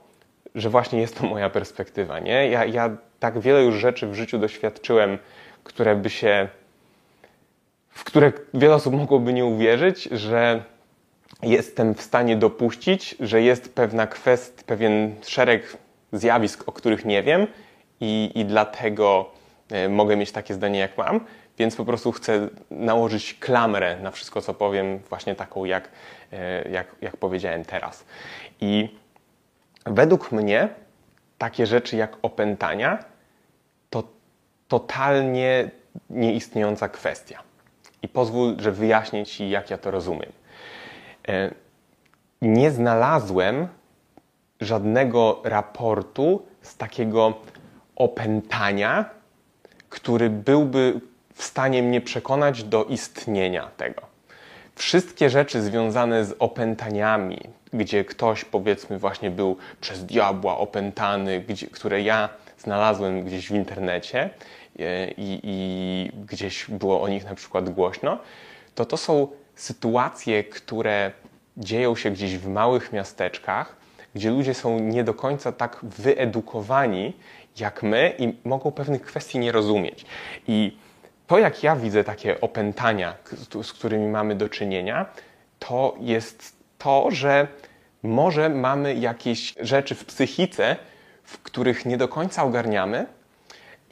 że 0.56 0.70
właśnie 0.70 1.01
jest 1.01 1.18
to 1.18 1.25
moja 1.25 1.50
perspektywa. 1.50 2.20
Nie? 2.20 2.50
Ja, 2.50 2.65
ja 2.65 2.89
tak 3.20 3.39
wiele 3.39 3.63
już 3.63 3.75
rzeczy 3.75 4.08
w 4.08 4.15
życiu 4.15 4.38
doświadczyłem, 4.38 5.18
które 5.63 5.96
by 5.96 6.10
się, 6.10 6.48
w 7.89 8.03
które 8.03 8.32
wiele 8.53 8.75
osób 8.75 8.94
mogłoby 8.94 9.34
nie 9.34 9.46
uwierzyć, 9.46 10.03
że 10.03 10.63
jestem 11.44 11.96
w 11.96 12.01
stanie 12.01 12.36
dopuścić, 12.36 13.15
że 13.20 13.41
jest 13.41 13.75
pewna 13.75 14.08
kwestia, 14.08 14.63
pewien 14.65 15.15
szereg 15.27 15.77
zjawisk, 16.13 16.70
o 16.70 16.72
których 16.72 17.06
nie 17.06 17.24
wiem 17.24 17.48
i, 18.01 18.32
i 18.36 18.46
dlatego 18.46 19.32
mogę 19.89 20.15
mieć 20.15 20.31
takie 20.31 20.53
zdanie, 20.53 20.79
jak 20.79 20.97
mam, 20.97 21.19
więc 21.57 21.75
po 21.75 21.85
prostu 21.85 22.11
chcę 22.11 22.47
nałożyć 22.71 23.33
klamrę 23.33 23.99
na 24.01 24.11
wszystko, 24.11 24.41
co 24.41 24.53
powiem, 24.53 24.99
właśnie 25.09 25.35
taką, 25.35 25.65
jak, 25.65 25.89
e, 26.33 26.69
jak, 26.69 26.95
jak 27.01 27.17
powiedziałem 27.17 27.65
teraz. 27.65 28.05
I 28.61 28.97
według 29.85 30.31
mnie 30.31 30.69
takie 31.38 31.65
rzeczy 31.65 31.97
jak 31.97 32.17
opętania 32.21 33.03
to 33.89 34.03
totalnie 34.67 35.69
nieistniejąca 36.09 36.89
kwestia. 36.89 37.43
I 38.01 38.07
pozwól, 38.07 38.55
że 38.59 38.71
wyjaśnię 38.71 39.25
Ci, 39.25 39.49
jak 39.49 39.69
ja 39.69 39.77
to 39.77 39.91
rozumiem. 39.91 40.31
E, 41.27 41.51
nie 42.41 42.71
znalazłem 42.71 43.67
żadnego 44.61 45.41
raportu 45.43 46.45
z 46.61 46.77
takiego 46.77 47.33
opętania, 47.95 49.18
który 49.89 50.29
byłby 50.29 51.01
w 51.34 51.43
stanie 51.43 51.84
mnie 51.84 52.01
przekonać 52.01 52.63
do 52.63 52.84
istnienia 52.84 53.69
tego. 53.77 54.01
Wszystkie 54.75 55.29
rzeczy 55.29 55.62
związane 55.62 56.25
z 56.25 56.36
opętaniami, 56.39 57.39
gdzie 57.74 58.05
ktoś 58.05 58.46
powiedzmy 58.46 59.00
właśnie 59.00 59.31
był 59.31 59.58
przez 59.81 60.05
diabła 60.05 60.58
opętany, 60.58 61.41
gdzie, 61.41 61.67
które 61.67 62.01
ja 62.01 62.29
znalazłem 62.58 63.24
gdzieś 63.24 63.48
w 63.48 63.55
internecie 63.55 64.29
e, 64.79 65.12
i, 65.12 65.39
i 65.43 66.12
gdzieś 66.25 66.65
było 66.69 67.01
o 67.01 67.08
nich 67.08 67.25
na 67.25 67.36
przykład 67.36 67.69
głośno, 67.69 68.17
to 68.75 68.86
to 68.86 68.98
są 68.98 69.27
sytuacje, 69.55 70.43
które 70.43 71.12
dzieją 71.58 71.96
się 71.96 72.12
gdzieś 72.12 72.38
w 72.38 72.48
małych 72.48 72.93
miasteczkach, 72.93 73.75
gdzie 74.15 74.31
ludzie 74.31 74.53
są 74.53 74.79
nie 74.79 75.03
do 75.03 75.13
końca 75.13 75.51
tak 75.51 75.79
wyedukowani 75.84 77.13
jak 77.59 77.83
my 77.83 78.13
i 78.17 78.33
mogą 78.45 78.71
pewnych 78.71 79.01
kwestii 79.01 79.39
nie 79.39 79.51
rozumieć. 79.51 80.05
I 80.47 80.77
to, 81.27 81.39
jak 81.39 81.63
ja 81.63 81.75
widzę 81.75 82.03
takie 82.03 82.41
opętania, 82.41 83.15
z 83.63 83.73
którymi 83.73 84.07
mamy 84.07 84.35
do 84.35 84.49
czynienia, 84.49 85.05
to 85.59 85.95
jest 85.99 86.55
to, 86.77 87.07
że 87.11 87.47
może 88.03 88.49
mamy 88.49 88.95
jakieś 88.95 89.55
rzeczy 89.59 89.95
w 89.95 90.05
psychice, 90.05 90.75
w 91.23 91.37
których 91.37 91.85
nie 91.85 91.97
do 91.97 92.07
końca 92.07 92.43
ogarniamy, 92.43 93.05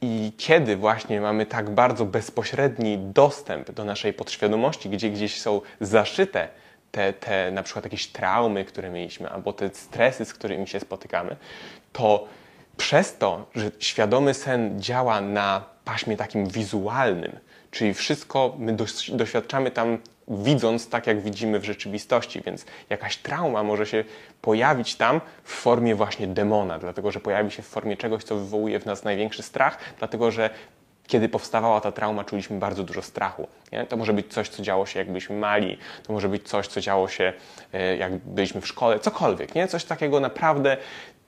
i 0.01 0.31
kiedy 0.37 0.75
właśnie 0.75 1.21
mamy 1.21 1.45
tak 1.45 1.69
bardzo 1.69 2.05
bezpośredni 2.05 2.97
dostęp 2.97 3.71
do 3.71 3.85
naszej 3.85 4.13
podświadomości, 4.13 4.89
gdzie 4.89 5.09
gdzieś 5.09 5.41
są 5.41 5.61
zaszyte 5.81 6.47
te, 6.91 7.13
te 7.13 7.51
na 7.51 7.63
przykład 7.63 7.85
jakieś 7.85 8.07
traumy, 8.07 8.65
które 8.65 8.89
mieliśmy, 8.89 9.29
albo 9.29 9.53
te 9.53 9.69
stresy, 9.69 10.25
z 10.25 10.33
którymi 10.33 10.67
się 10.67 10.79
spotykamy, 10.79 11.35
to 11.93 12.27
przez 12.77 13.17
to, 13.17 13.45
że 13.55 13.71
świadomy 13.79 14.33
sen 14.33 14.81
działa 14.81 15.21
na 15.21 15.65
paśmie 15.85 16.17
takim 16.17 16.47
wizualnym, 16.47 17.39
czyli 17.71 17.93
wszystko 17.93 18.55
my 18.59 18.77
doświadczamy 19.09 19.71
tam 19.71 19.97
widząc 20.27 20.89
tak, 20.89 21.07
jak 21.07 21.21
widzimy 21.21 21.59
w 21.59 21.65
rzeczywistości, 21.65 22.41
więc 22.41 22.65
jakaś 22.89 23.17
trauma 23.17 23.63
może 23.63 23.85
się 23.85 24.03
pojawić 24.41 24.95
tam 24.95 25.21
w 25.43 25.53
formie 25.53 25.95
właśnie 25.95 26.27
demona, 26.27 26.79
dlatego 26.79 27.11
że 27.11 27.19
pojawi 27.19 27.51
się 27.51 27.61
w 27.61 27.67
formie 27.67 27.97
czegoś, 27.97 28.23
co 28.23 28.35
wywołuje 28.35 28.79
w 28.79 28.85
nas 28.85 29.03
największy 29.03 29.43
strach, 29.43 29.77
dlatego 29.99 30.31
że 30.31 30.49
kiedy 31.07 31.29
powstawała 31.29 31.81
ta 31.81 31.91
trauma, 31.91 32.23
czuliśmy 32.23 32.59
bardzo 32.59 32.83
dużo 32.83 33.01
strachu. 33.01 33.47
Nie? 33.71 33.85
To 33.85 33.97
może 33.97 34.13
być 34.13 34.33
coś, 34.33 34.49
co 34.49 34.63
działo 34.63 34.85
się, 34.85 34.99
jak 34.99 35.07
byliśmy 35.07 35.35
mali, 35.35 35.77
to 36.03 36.13
może 36.13 36.29
być 36.29 36.47
coś, 36.49 36.67
co 36.67 36.81
działo 36.81 37.07
się, 37.07 37.33
e, 37.73 37.97
jak 37.97 38.17
byliśmy 38.17 38.61
w 38.61 38.67
szkole, 38.67 38.99
cokolwiek. 38.99 39.55
Nie? 39.55 39.67
Coś 39.67 39.85
takiego 39.85 40.19
naprawdę, 40.19 40.77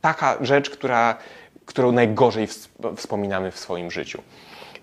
taka 0.02 0.38
rzecz, 0.42 0.70
która, 0.70 1.18
którą 1.66 1.92
najgorzej 1.92 2.48
wspominamy 2.96 3.52
w 3.52 3.60
swoim 3.60 3.92
życiu. 3.92 4.22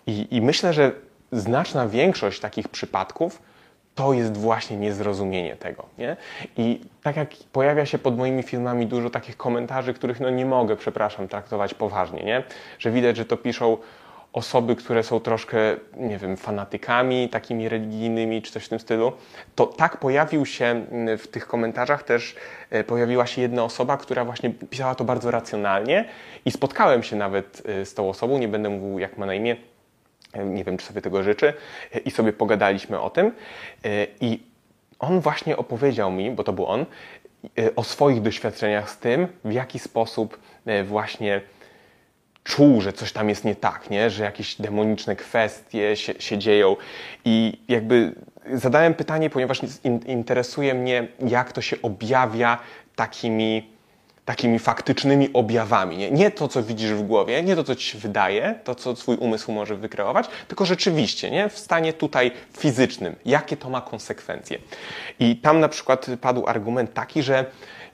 I, 0.07 0.27
I 0.31 0.41
myślę, 0.43 0.73
że 0.73 0.93
znaczna 1.33 1.89
większość 1.89 2.41
takich 2.41 2.69
przypadków 2.69 3.43
to 3.95 4.13
jest 4.13 4.37
właśnie 4.37 4.77
niezrozumienie 4.77 5.57
tego. 5.57 5.87
Nie? 5.99 6.17
I 6.57 6.81
tak 7.03 7.17
jak 7.17 7.29
pojawia 7.53 7.87
się 7.87 7.99
pod 7.99 8.17
moimi 8.17 8.43
filmami 8.43 8.87
dużo 8.87 9.11
takich 9.11 9.37
komentarzy, 9.37 9.95
których 9.95 10.21
no 10.21 10.31
nie 10.31 10.47
mogę, 10.47 10.77
przepraszam, 10.77 11.29
traktować 11.29 11.75
poważnie, 11.75 12.23
nie? 12.23 12.43
że 12.79 12.91
widać, 12.91 13.17
że 13.17 13.25
to 13.25 13.37
piszą 13.37 13.77
osoby, 14.37 14.77
które 14.77 15.03
są 15.03 15.21
troszkę, 15.21 15.59
nie 15.97 16.19
wiem, 16.19 16.37
fanatykami 16.37 17.29
takimi 17.29 17.69
religijnymi 17.69 18.43
czy 18.43 18.53
coś 18.53 18.65
w 18.65 18.69
tym 18.69 18.81
stylu, 18.81 19.13
to 19.55 19.67
tak 19.67 19.97
pojawił 19.97 20.47
się 20.47 20.65
mm, 20.65 21.19
w 21.19 21.29
tych 21.29 21.47
komentarzach 21.47 22.03
też 22.03 22.37
e, 22.71 22.85
pojawiła 22.85 23.27
się 23.27 23.43
jedna 23.43 23.65
osoba, 23.65 23.97
która 23.97 24.25
właśnie 24.25 24.51
pisała 24.51 24.95
to 24.95 25.05
bardzo 25.05 25.31
racjonalnie 25.31 26.05
i 26.45 26.51
spotkałem 26.51 27.03
się 27.03 27.17
nawet 27.17 27.63
e, 27.67 27.85
z 27.85 27.95
tą 27.95 28.09
osobą, 28.09 28.39
nie 28.39 28.49
będę 28.49 28.69
mówił 28.69 28.99
jak 28.99 29.19
ma 29.19 29.27
na 29.27 29.35
imię, 29.35 29.57
e, 30.33 30.45
nie 30.45 30.65
wiem 30.65 30.77
czy 30.77 30.87
sobie 30.87 31.03
tego 31.03 31.23
życzy 31.23 31.55
i 32.05 32.11
sobie 32.11 32.33
pogadaliśmy 32.33 33.01
o 33.01 33.11
tym 33.11 33.33
i 34.21 34.43
on 34.99 35.21
właśnie 35.21 35.57
opowiedział 35.57 36.13
mi, 36.13 36.31
bo 36.31 36.45
to 36.45 36.53
był 36.53 36.67
on, 36.67 36.87
o 37.77 37.85
swoich 37.85 38.23
doświadczeniach 38.23 38.91
z 38.91 38.99
tym, 38.99 39.29
w 39.45 39.53
jaki 39.53 39.79
sposób 39.79 40.39
właśnie 40.85 41.41
czuł, 42.47 42.81
że 42.81 42.93
coś 42.93 43.13
tam 43.13 43.29
jest 43.29 43.45
nie 43.45 43.55
tak, 43.55 43.91
nie? 43.91 44.11
że 44.11 44.25
jakieś 44.25 44.55
demoniczne 44.55 45.17
kwestie 45.17 45.97
się, 45.97 46.15
się 46.19 46.39
dzieją. 46.39 46.77
I 47.25 47.59
jakby 47.69 48.13
zadałem 48.53 48.95
pytanie, 48.95 49.31
ponieważ 49.31 49.61
in, 49.85 50.01
interesuje 50.07 50.75
mnie, 50.75 51.09
jak 51.27 51.53
to 51.53 51.61
się 51.61 51.77
objawia 51.83 52.59
takimi, 52.97 53.71
takimi 54.25 54.59
faktycznymi 54.59 55.29
objawami. 55.33 55.97
Nie? 55.97 56.11
nie 56.11 56.31
to, 56.31 56.49
co 56.49 56.63
widzisz 56.63 56.93
w 56.93 57.03
głowie, 57.03 57.43
nie 57.43 57.57
to, 57.57 57.65
co 57.65 57.75
ci 57.75 57.87
się 57.87 57.99
wydaje, 57.99 58.55
to, 58.65 58.75
co 58.75 58.95
twój 58.95 59.17
umysł 59.17 59.53
może 59.53 59.77
wykreować, 59.77 60.29
tylko 60.49 60.65
rzeczywiście, 60.67 61.31
nie? 61.31 61.49
w 61.49 61.59
stanie 61.59 61.93
tutaj 61.93 62.31
fizycznym. 62.59 63.17
Jakie 63.25 63.57
to 63.57 63.71
ma 63.71 63.81
konsekwencje? 63.81 64.59
I 65.21 65.37
tam 65.37 65.61
na 65.61 65.69
przykład 65.69 66.07
padł 66.21 66.47
argument 66.47 66.95
taki, 66.95 67.23
że 67.23 67.47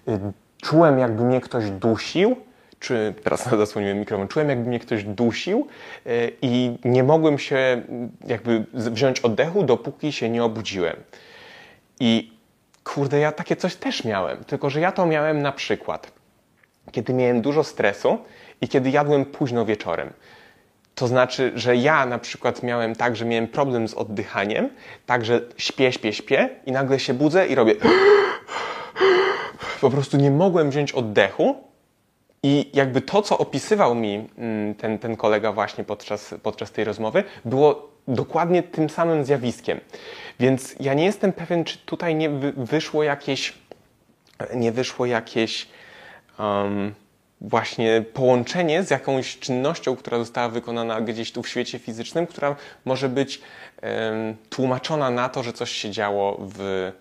y, 0.08 0.18
czułem, 0.62 0.98
jakby 0.98 1.24
mnie 1.24 1.40
ktoś 1.40 1.70
dusił, 1.70 2.36
czy 2.82 3.14
teraz 3.24 3.48
zasłoniłem 3.58 3.98
mikrofon, 3.98 4.28
czułem 4.28 4.48
jakby 4.48 4.68
mnie 4.68 4.80
ktoś 4.80 5.04
dusił 5.04 5.66
e, 6.06 6.10
i 6.42 6.78
nie 6.84 7.02
mogłem 7.02 7.38
się 7.38 7.82
jakby 8.26 8.64
wziąć 8.74 9.20
oddechu, 9.20 9.62
dopóki 9.62 10.12
się 10.12 10.28
nie 10.28 10.44
obudziłem. 10.44 10.96
I 12.00 12.32
kurde, 12.84 13.18
ja 13.18 13.32
takie 13.32 13.56
coś 13.56 13.76
też 13.76 14.04
miałem, 14.04 14.44
tylko 14.44 14.70
że 14.70 14.80
ja 14.80 14.92
to 14.92 15.06
miałem 15.06 15.42
na 15.42 15.52
przykład, 15.52 16.12
kiedy 16.92 17.14
miałem 17.14 17.40
dużo 17.42 17.64
stresu 17.64 18.18
i 18.60 18.68
kiedy 18.68 18.90
jadłem 18.90 19.24
późno 19.24 19.64
wieczorem. 19.64 20.12
To 20.94 21.06
znaczy, 21.06 21.52
że 21.54 21.76
ja 21.76 22.06
na 22.06 22.18
przykład 22.18 22.62
miałem 22.62 22.94
tak, 22.94 23.16
że 23.16 23.24
miałem 23.24 23.48
problem 23.48 23.88
z 23.88 23.94
oddychaniem, 23.94 24.68
także 25.06 25.40
śpię, 25.56 25.92
śpię, 25.92 26.12
śpię 26.12 26.48
i 26.66 26.72
nagle 26.72 26.98
się 26.98 27.14
budzę 27.14 27.46
i 27.46 27.54
robię 27.54 27.74
po 29.80 29.90
prostu 29.90 30.16
nie 30.16 30.30
mogłem 30.30 30.70
wziąć 30.70 30.92
oddechu, 30.92 31.71
i 32.42 32.70
jakby 32.74 33.00
to, 33.00 33.22
co 33.22 33.38
opisywał 33.38 33.94
mi 33.94 34.28
mm, 34.38 34.74
ten, 34.74 34.98
ten 34.98 35.16
kolega 35.16 35.52
właśnie 35.52 35.84
podczas, 35.84 36.34
podczas 36.42 36.70
tej 36.70 36.84
rozmowy, 36.84 37.24
było 37.44 37.92
dokładnie 38.08 38.62
tym 38.62 38.90
samym 38.90 39.24
zjawiskiem. 39.24 39.80
Więc 40.40 40.74
ja 40.80 40.94
nie 40.94 41.04
jestem 41.04 41.32
pewien, 41.32 41.64
czy 41.64 41.78
tutaj 41.78 42.14
nie 42.14 42.30
wyszło 42.56 43.02
jakieś, 43.02 43.54
nie 44.54 44.72
wyszło 44.72 45.06
jakieś 45.06 45.68
um, 46.38 46.94
właśnie 47.40 48.04
połączenie 48.14 48.82
z 48.82 48.90
jakąś 48.90 49.38
czynnością, 49.38 49.96
która 49.96 50.18
została 50.18 50.48
wykonana 50.48 51.00
gdzieś 51.00 51.32
tu 51.32 51.42
w 51.42 51.48
świecie 51.48 51.78
fizycznym, 51.78 52.26
która 52.26 52.56
może 52.84 53.08
być 53.08 53.40
um, 53.82 54.36
tłumaczona 54.50 55.10
na 55.10 55.28
to, 55.28 55.42
że 55.42 55.52
coś 55.52 55.70
się 55.70 55.90
działo 55.90 56.38
w, 56.40 56.60
e, 56.60 56.92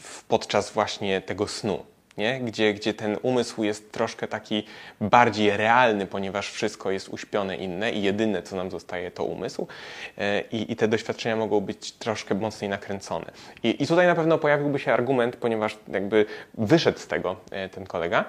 w 0.00 0.24
podczas 0.24 0.70
właśnie 0.70 1.20
tego 1.20 1.48
snu 1.48 1.93
nie? 2.18 2.40
Gdzie, 2.40 2.74
gdzie 2.74 2.94
ten 2.94 3.16
umysł 3.22 3.64
jest 3.64 3.92
troszkę 3.92 4.28
taki 4.28 4.64
bardziej 5.00 5.56
realny, 5.56 6.06
ponieważ 6.06 6.50
wszystko 6.50 6.90
jest 6.90 7.08
uśpione 7.08 7.56
inne 7.56 7.92
i 7.92 8.02
jedyne, 8.02 8.42
co 8.42 8.56
nam 8.56 8.70
zostaje, 8.70 9.10
to 9.10 9.24
umysł. 9.24 9.66
E, 10.18 10.40
I, 10.40 10.72
i 10.72 10.76
te 10.76 10.88
doświadczenia 10.88 11.36
mogą 11.36 11.60
być 11.60 11.92
troszkę 11.92 12.34
mocniej 12.34 12.70
nakręcone. 12.70 13.26
I, 13.62 13.82
I 13.82 13.86
tutaj 13.86 14.06
na 14.06 14.14
pewno 14.14 14.38
pojawiłby 14.38 14.78
się 14.78 14.92
argument, 14.92 15.36
ponieważ 15.36 15.78
jakby 15.88 16.26
wyszedł 16.54 16.98
z 16.98 17.06
tego 17.06 17.36
e, 17.50 17.68
ten 17.68 17.86
kolega, 17.86 18.24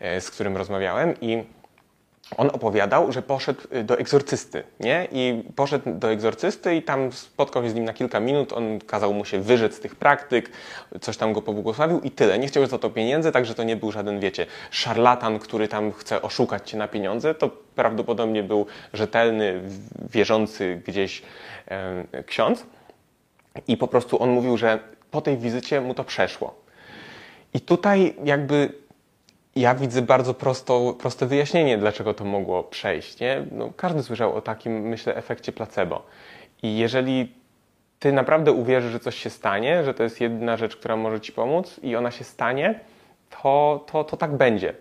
e, 0.00 0.20
z 0.20 0.30
którym 0.30 0.56
rozmawiałem 0.56 1.14
i 1.20 1.44
on 2.36 2.50
opowiadał, 2.50 3.12
że 3.12 3.22
poszedł 3.22 3.60
y, 3.76 3.84
do 3.84 3.98
egzorcysty, 3.98 4.62
nie? 4.80 5.08
I 5.12 5.42
poszedł 5.56 5.84
do 5.94 6.10
egzorcysty 6.10 6.76
i 6.76 6.82
tam 6.82 7.12
spotkał 7.12 7.62
się 7.62 7.70
z 7.70 7.74
nim 7.74 7.84
na 7.84 7.92
kilka 7.92 8.20
minut, 8.20 8.52
on 8.52 8.78
kazał 8.78 9.14
mu 9.14 9.24
się 9.24 9.40
wyrzec 9.40 9.74
z 9.74 9.80
tych 9.80 9.96
praktyk, 9.96 10.50
coś 11.00 11.16
tam 11.16 11.32
go 11.32 11.42
pobłogosławił 11.42 12.00
i 12.00 12.10
tyle. 12.10 12.38
Nie 12.38 12.48
chciał 12.48 12.66
za 12.66 12.78
to 12.78 12.90
pieniędzy, 12.90 13.32
także 13.32 13.54
to 13.54 13.62
nie 13.62 13.76
był 13.76 13.92
żaden, 13.92 14.20
wiecie, 14.20 14.46
szarlatan, 14.70 15.38
który 15.38 15.68
tam 15.68 15.92
chce 15.92 16.22
oszukać 16.22 16.70
cię 16.70 16.76
na 16.76 16.88
pieniądze, 16.88 17.34
to 17.34 17.50
prawdopodobnie 17.74 18.42
był 18.42 18.66
rzetelny, 18.92 19.60
wierzący 20.10 20.82
gdzieś 20.86 21.22
e, 21.68 22.22
ksiądz. 22.26 22.66
I 23.68 23.76
po 23.76 23.88
prostu 23.88 24.22
on 24.22 24.30
mówił, 24.30 24.56
że 24.56 24.78
po 25.10 25.20
tej 25.20 25.36
wizycie 25.38 25.80
mu 25.80 25.94
to 25.94 26.04
przeszło. 26.04 26.54
I 27.54 27.60
tutaj 27.60 28.14
jakby 28.24 28.72
ja 29.60 29.74
widzę 29.74 30.02
bardzo 30.02 30.34
prosto, 30.34 30.94
proste 30.98 31.26
wyjaśnienie, 31.26 31.78
dlaczego 31.78 32.14
to 32.14 32.24
mogło 32.24 32.64
przejść. 32.64 33.20
Nie? 33.20 33.44
No, 33.52 33.70
każdy 33.76 34.02
słyszał 34.02 34.34
o 34.34 34.40
takim, 34.40 34.80
myślę, 34.80 35.16
efekcie 35.16 35.52
placebo. 35.52 36.02
I 36.62 36.78
jeżeli 36.78 37.32
ty 37.98 38.12
naprawdę 38.12 38.52
uwierzysz, 38.52 38.92
że 38.92 39.00
coś 39.00 39.16
się 39.16 39.30
stanie, 39.30 39.84
że 39.84 39.94
to 39.94 40.02
jest 40.02 40.20
jedna 40.20 40.56
rzecz, 40.56 40.76
która 40.76 40.96
może 40.96 41.20
ci 41.20 41.32
pomóc 41.32 41.80
i 41.82 41.96
ona 41.96 42.10
się 42.10 42.24
stanie, 42.24 42.80
to, 43.30 43.84
to, 43.92 44.04
to 44.04 44.16
tak 44.16 44.36
będzie. 44.36 44.74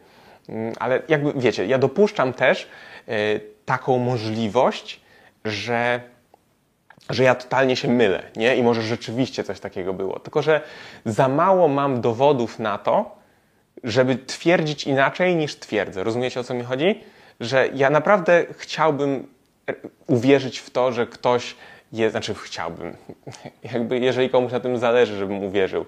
Mm, 0.50 0.74
ale 0.80 1.02
jakby 1.08 1.34
wiecie, 1.36 1.66
ja 1.66 1.78
dopuszczam 1.78 2.34
też 2.34 2.68
y, 3.10 3.42
taką 3.66 3.98
możliwość, 3.98 5.02
że, 5.46 6.02
że 7.10 7.24
ja 7.24 7.36
totalnie 7.36 7.76
się 7.76 7.88
mylę, 7.88 8.24
nie? 8.36 8.56
I 8.56 8.64
może 8.64 8.82
rzeczywiście 8.82 9.44
coś 9.44 9.60
takiego 9.60 9.94
było. 9.94 10.20
Tylko, 10.20 10.42
że 10.42 10.62
za 11.06 11.28
mało 11.28 11.68
mam 11.68 12.02
dowodów 12.02 12.60
na 12.60 12.78
to, 12.78 13.17
żeby 13.84 14.16
twierdzić 14.16 14.88
inaczej 14.88 15.36
niż 15.36 15.56
twierdzę. 15.56 16.04
Rozumiecie 16.04 16.40
o 16.40 16.44
co 16.44 16.54
mi 16.54 16.64
chodzi? 16.64 17.04
Że 17.40 17.70
ja 17.74 17.90
naprawdę 17.90 18.46
chciałbym 18.58 19.28
uwierzyć 20.08 20.60
w 20.60 20.70
to, 20.70 20.92
że 20.92 21.08
ktoś 21.08 21.56
jest, 21.94 22.12
znaczy 22.12 22.34
chciałbym, 22.34 22.96
jakby 23.74 24.00
jeżeli 24.00 24.30
komuś 24.30 24.52
na 24.52 24.60
tym 24.60 24.78
zależy, 24.78 25.18
żebym 25.18 25.44
uwierzył 25.44 25.86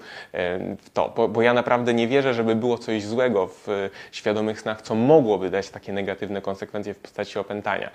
w 0.81 0.89
to, 0.93 1.13
bo, 1.15 1.27
bo, 1.27 1.41
ja 1.41 1.53
naprawdę 1.53 1.93
nie 1.93 2.07
wierzę, 2.07 2.33
żeby 2.33 2.55
było 2.55 2.77
coś 2.77 3.03
złego 3.03 3.47
w 3.47 3.89
świadomych 4.11 4.61
snach, 4.61 4.81
co 4.81 4.95
mogłoby 4.95 5.49
dać 5.49 5.69
takie 5.69 5.93
negatywne 5.93 6.41
konsekwencje 6.41 6.93
w 6.93 6.97
postaci 6.97 7.39
opętania. 7.39 7.89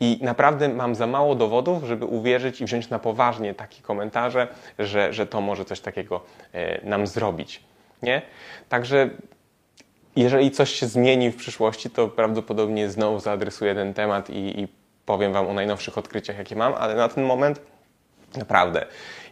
I 0.00 0.18
naprawdę 0.22 0.68
mam 0.68 0.94
za 0.94 1.06
mało 1.06 1.34
dowodów, 1.34 1.84
żeby 1.84 2.04
uwierzyć 2.04 2.60
i 2.60 2.64
wziąć 2.64 2.88
na 2.88 2.98
poważnie 2.98 3.54
takie 3.54 3.82
komentarze, 3.82 4.48
że, 4.78 5.12
że 5.12 5.26
to 5.26 5.40
może 5.40 5.64
coś 5.64 5.80
takiego 5.80 6.20
e, 6.52 6.86
nam 6.86 7.06
zrobić. 7.06 7.62
Nie? 8.02 8.22
Także 8.68 9.10
jeżeli 10.16 10.50
coś 10.50 10.70
się 10.70 10.86
zmieni 10.86 11.30
w 11.30 11.36
przyszłości, 11.36 11.90
to 11.90 12.08
prawdopodobnie 12.08 12.90
znowu 12.90 13.20
zaadresuję 13.20 13.74
ten 13.74 13.94
temat 13.94 14.30
i, 14.30 14.60
i 14.60 14.68
powiem 15.06 15.32
Wam 15.32 15.46
o 15.46 15.52
najnowszych 15.52 15.98
odkryciach, 15.98 16.38
jakie 16.38 16.56
mam, 16.56 16.74
ale 16.74 16.94
na 16.94 17.08
ten 17.08 17.24
moment 17.24 17.60
naprawdę 18.36 18.86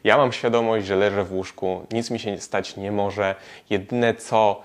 ja 0.04 0.16
mam 0.16 0.32
świadomość, 0.32 0.86
że 0.86 0.96
leżę 0.96 1.24
w 1.24 1.32
łóżku, 1.32 1.86
nic 1.92 2.10
mi 2.10 2.18
się 2.18 2.38
stać 2.38 2.76
nie 2.76 2.92
może. 2.92 3.34
Jedyne 3.70 4.14
co, 4.14 4.62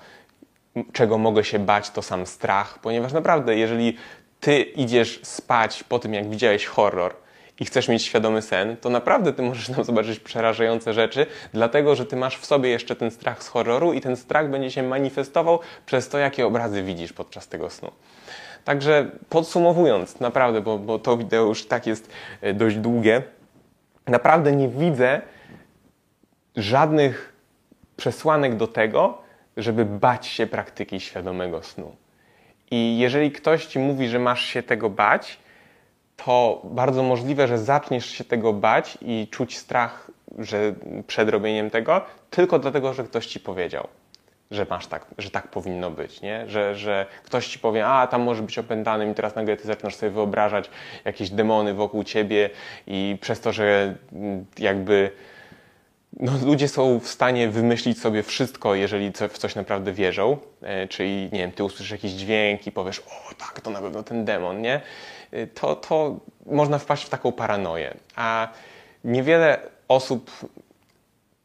czego 0.92 1.18
mogę 1.18 1.44
się 1.44 1.58
bać, 1.58 1.90
to 1.90 2.02
sam 2.02 2.26
strach, 2.26 2.78
ponieważ 2.78 3.12
naprawdę, 3.12 3.56
jeżeli 3.56 3.96
ty 4.40 4.62
idziesz 4.62 5.20
spać 5.22 5.84
po 5.84 5.98
tym, 5.98 6.14
jak 6.14 6.30
widziałeś 6.30 6.66
horror, 6.66 7.14
i 7.60 7.64
chcesz 7.64 7.88
mieć 7.88 8.02
świadomy 8.02 8.42
sen, 8.42 8.76
to 8.76 8.90
naprawdę 8.90 9.32
ty 9.32 9.42
możesz 9.42 9.68
tam 9.68 9.84
zobaczyć 9.84 10.20
przerażające 10.20 10.94
rzeczy, 10.94 11.26
dlatego 11.52 11.96
że 11.96 12.06
ty 12.06 12.16
masz 12.16 12.38
w 12.38 12.46
sobie 12.46 12.70
jeszcze 12.70 12.96
ten 12.96 13.10
strach 13.10 13.42
z 13.42 13.48
horroru 13.48 13.92
i 13.92 14.00
ten 14.00 14.16
strach 14.16 14.50
będzie 14.50 14.70
się 14.70 14.82
manifestował 14.82 15.58
przez 15.86 16.08
to, 16.08 16.18
jakie 16.18 16.46
obrazy 16.46 16.82
widzisz 16.82 17.12
podczas 17.12 17.48
tego 17.48 17.70
snu. 17.70 17.90
Także 18.64 19.10
podsumowując, 19.28 20.20
naprawdę, 20.20 20.60
bo, 20.60 20.78
bo 20.78 20.98
to 20.98 21.16
wideo 21.16 21.44
już 21.44 21.66
tak 21.66 21.86
jest 21.86 22.10
e, 22.40 22.54
dość 22.54 22.76
długie, 22.76 23.22
naprawdę 24.06 24.52
nie 24.52 24.68
widzę 24.68 25.20
żadnych 26.56 27.32
przesłanek 27.96 28.56
do 28.56 28.66
tego, 28.66 29.18
żeby 29.56 29.84
bać 29.84 30.26
się 30.26 30.46
praktyki 30.46 31.00
świadomego 31.00 31.62
snu. 31.62 31.96
I 32.70 32.98
jeżeli 32.98 33.32
ktoś 33.32 33.66
ci 33.66 33.78
mówi, 33.78 34.08
że 34.08 34.18
masz 34.18 34.44
się 34.44 34.62
tego 34.62 34.90
bać, 34.90 35.38
to 36.16 36.62
bardzo 36.64 37.02
możliwe, 37.02 37.48
że 37.48 37.58
zaczniesz 37.58 38.06
się 38.06 38.24
tego 38.24 38.52
bać 38.52 38.98
i 39.02 39.28
czuć 39.30 39.58
strach 39.58 40.10
że 40.38 40.74
przed 41.06 41.28
robieniem 41.28 41.70
tego, 41.70 42.00
tylko 42.30 42.58
dlatego, 42.58 42.94
że 42.94 43.04
ktoś 43.04 43.26
ci 43.26 43.40
powiedział, 43.40 43.88
że 44.50 44.66
masz 44.70 44.86
tak, 44.86 45.06
że 45.18 45.30
tak 45.30 45.48
powinno 45.48 45.90
być, 45.90 46.20
nie? 46.20 46.48
Że, 46.48 46.74
że 46.74 47.06
ktoś 47.24 47.48
ci 47.48 47.58
powie, 47.58 47.86
a 47.86 48.06
tam 48.06 48.22
może 48.22 48.42
być 48.42 48.58
opętanym 48.58 49.10
i 49.10 49.14
teraz 49.14 49.34
nagle 49.34 49.56
ty 49.56 49.66
zaczynasz 49.66 49.96
sobie 49.96 50.12
wyobrażać 50.12 50.70
jakieś 51.04 51.30
demony 51.30 51.74
wokół 51.74 52.04
ciebie 52.04 52.50
i 52.86 53.18
przez 53.20 53.40
to, 53.40 53.52
że 53.52 53.94
jakby 54.58 55.10
no, 56.20 56.32
ludzie 56.44 56.68
są 56.68 57.00
w 57.00 57.08
stanie 57.08 57.48
wymyślić 57.48 58.00
sobie 58.00 58.22
wszystko, 58.22 58.74
jeżeli 58.74 59.12
w 59.12 59.38
coś 59.38 59.54
naprawdę 59.54 59.92
wierzą. 59.92 60.36
E, 60.62 60.88
czyli, 60.88 61.22
nie 61.32 61.38
wiem, 61.38 61.52
ty 61.52 61.64
usłyszysz 61.64 61.90
jakiś 61.90 62.12
dźwięk 62.12 62.66
i 62.66 62.72
powiesz, 62.72 62.98
o 62.98 63.34
tak, 63.38 63.60
to 63.60 63.70
na 63.70 63.80
pewno 63.80 64.02
ten 64.02 64.24
demon, 64.24 64.60
nie? 64.60 64.80
Y, 65.34 65.46
to, 65.46 65.76
to 65.76 66.16
można 66.46 66.78
wpaść 66.78 67.04
w 67.04 67.08
taką 67.08 67.32
paranoję. 67.32 67.94
A 68.16 68.48
niewiele 69.04 69.58
osób 69.88 70.30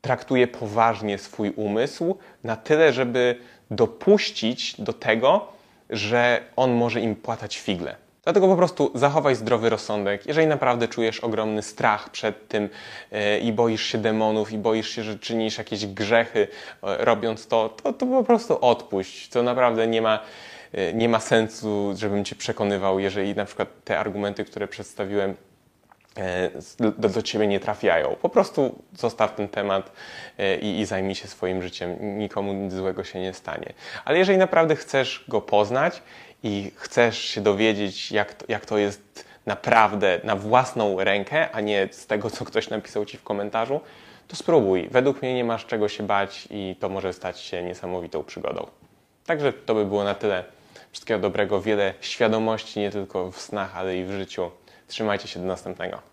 traktuje 0.02 0.47
poważnie 0.47 1.17
swój 1.17 1.52
umysł 1.56 2.17
na 2.43 2.56
tyle, 2.56 2.93
żeby 2.93 3.36
dopuścić 3.71 4.82
do 4.82 4.93
tego, 4.93 5.47
że 5.89 6.41
on 6.56 6.73
może 6.73 7.02
im 7.02 7.15
płatać 7.15 7.58
figle. 7.58 7.95
Dlatego 8.23 8.47
po 8.47 8.56
prostu 8.56 8.91
zachowaj 8.95 9.36
zdrowy 9.36 9.69
rozsądek. 9.69 10.28
Jeżeli 10.28 10.47
naprawdę 10.47 10.88
czujesz 10.88 11.19
ogromny 11.19 11.62
strach 11.62 12.10
przed 12.10 12.47
tym 12.47 12.69
e, 13.12 13.39
i 13.39 13.54
boisz 13.54 13.84
się 13.86 13.97
demonów, 13.97 14.52
i 14.52 14.58
boisz 14.58 14.89
się, 14.89 15.04
że 15.04 15.19
czynisz 15.19 15.58
jakieś 15.58 15.86
grzechy 15.86 16.47
e, 16.84 17.06
robiąc 17.06 17.47
to, 17.47 17.69
to, 17.69 17.93
to 17.93 18.06
po 18.06 18.23
prostu 18.23 18.58
odpuść. 18.62 19.30
To 19.30 19.43
naprawdę 19.43 19.88
nie 19.88 20.02
ma, 20.02 20.19
nie 20.94 21.10
ma 21.10 21.20
sensu, 21.20 21.94
żebym 21.98 22.26
cię 22.26 22.36
przekonywał, 22.36 23.00
jeżeli 23.00 23.36
na 23.36 23.46
przykład 23.46 23.68
te 23.84 24.00
argumenty, 24.00 24.46
które 24.46 24.68
przedstawiłem, 24.68 25.36
e, 26.18 26.50
do, 26.98 27.10
do 27.10 27.22
ciebie 27.22 27.48
nie 27.48 27.60
trafiają. 27.60 28.16
Po 28.22 28.30
prostu 28.30 28.84
zostaw 28.98 29.36
ten 29.36 29.48
temat 29.48 29.92
e, 30.38 30.56
i, 30.56 30.80
i 30.80 30.86
zajmij 30.86 31.16
się 31.16 31.28
swoim 31.28 31.62
życiem. 31.62 32.18
Nikomu 32.18 32.54
nic 32.54 32.74
złego 32.74 33.04
się 33.04 33.20
nie 33.20 33.34
stanie. 33.34 33.74
Ale 34.06 34.18
jeżeli 34.18 34.38
naprawdę 34.38 34.76
chcesz 34.76 35.26
go 35.28 35.42
poznać 35.42 36.02
i 36.44 36.72
chcesz 36.76 37.20
się 37.20 37.42
dowiedzieć, 37.42 38.12
jak 38.12 38.34
to, 38.34 38.46
jak 38.48 38.66
to 38.66 38.78
jest 38.78 39.26
naprawdę 39.46 40.20
na 40.24 40.36
własną 40.36 41.04
rękę, 41.04 41.52
a 41.52 41.62
nie 41.62 41.88
z 41.92 42.08
tego, 42.08 42.30
co 42.30 42.46
ktoś 42.46 42.70
napisał 42.70 43.06
ci 43.06 43.18
w 43.18 43.24
komentarzu, 43.24 43.82
to 44.28 44.36
spróbuj. 44.36 44.88
Według 44.92 45.22
mnie 45.22 45.34
nie 45.34 45.44
masz 45.44 45.66
czego 45.66 45.90
się 45.90 46.04
bać 46.04 46.48
i 46.52 46.76
to 46.80 46.90
może 46.90 47.14
stać 47.14 47.40
się 47.40 47.64
niesamowitą 47.64 48.24
przygodą. 48.24 48.68
Także 49.26 49.54
to 49.54 49.76
by 49.76 49.86
było 49.86 50.04
na 50.04 50.16
tyle. 50.16 50.44
Wszystkiego 50.91 51.19
dobrego, 51.19 51.62
wiele 51.62 51.93
świadomości 52.02 52.80
nie 52.80 52.91
tylko 52.91 53.32
w 53.32 53.41
snach, 53.41 53.78
ale 53.78 53.97
i 53.97 54.06
w 54.06 54.12
życiu. 54.12 54.52
Trzymajcie 54.88 55.28
się 55.28 55.39
do 55.39 55.45
następnego. 55.45 56.09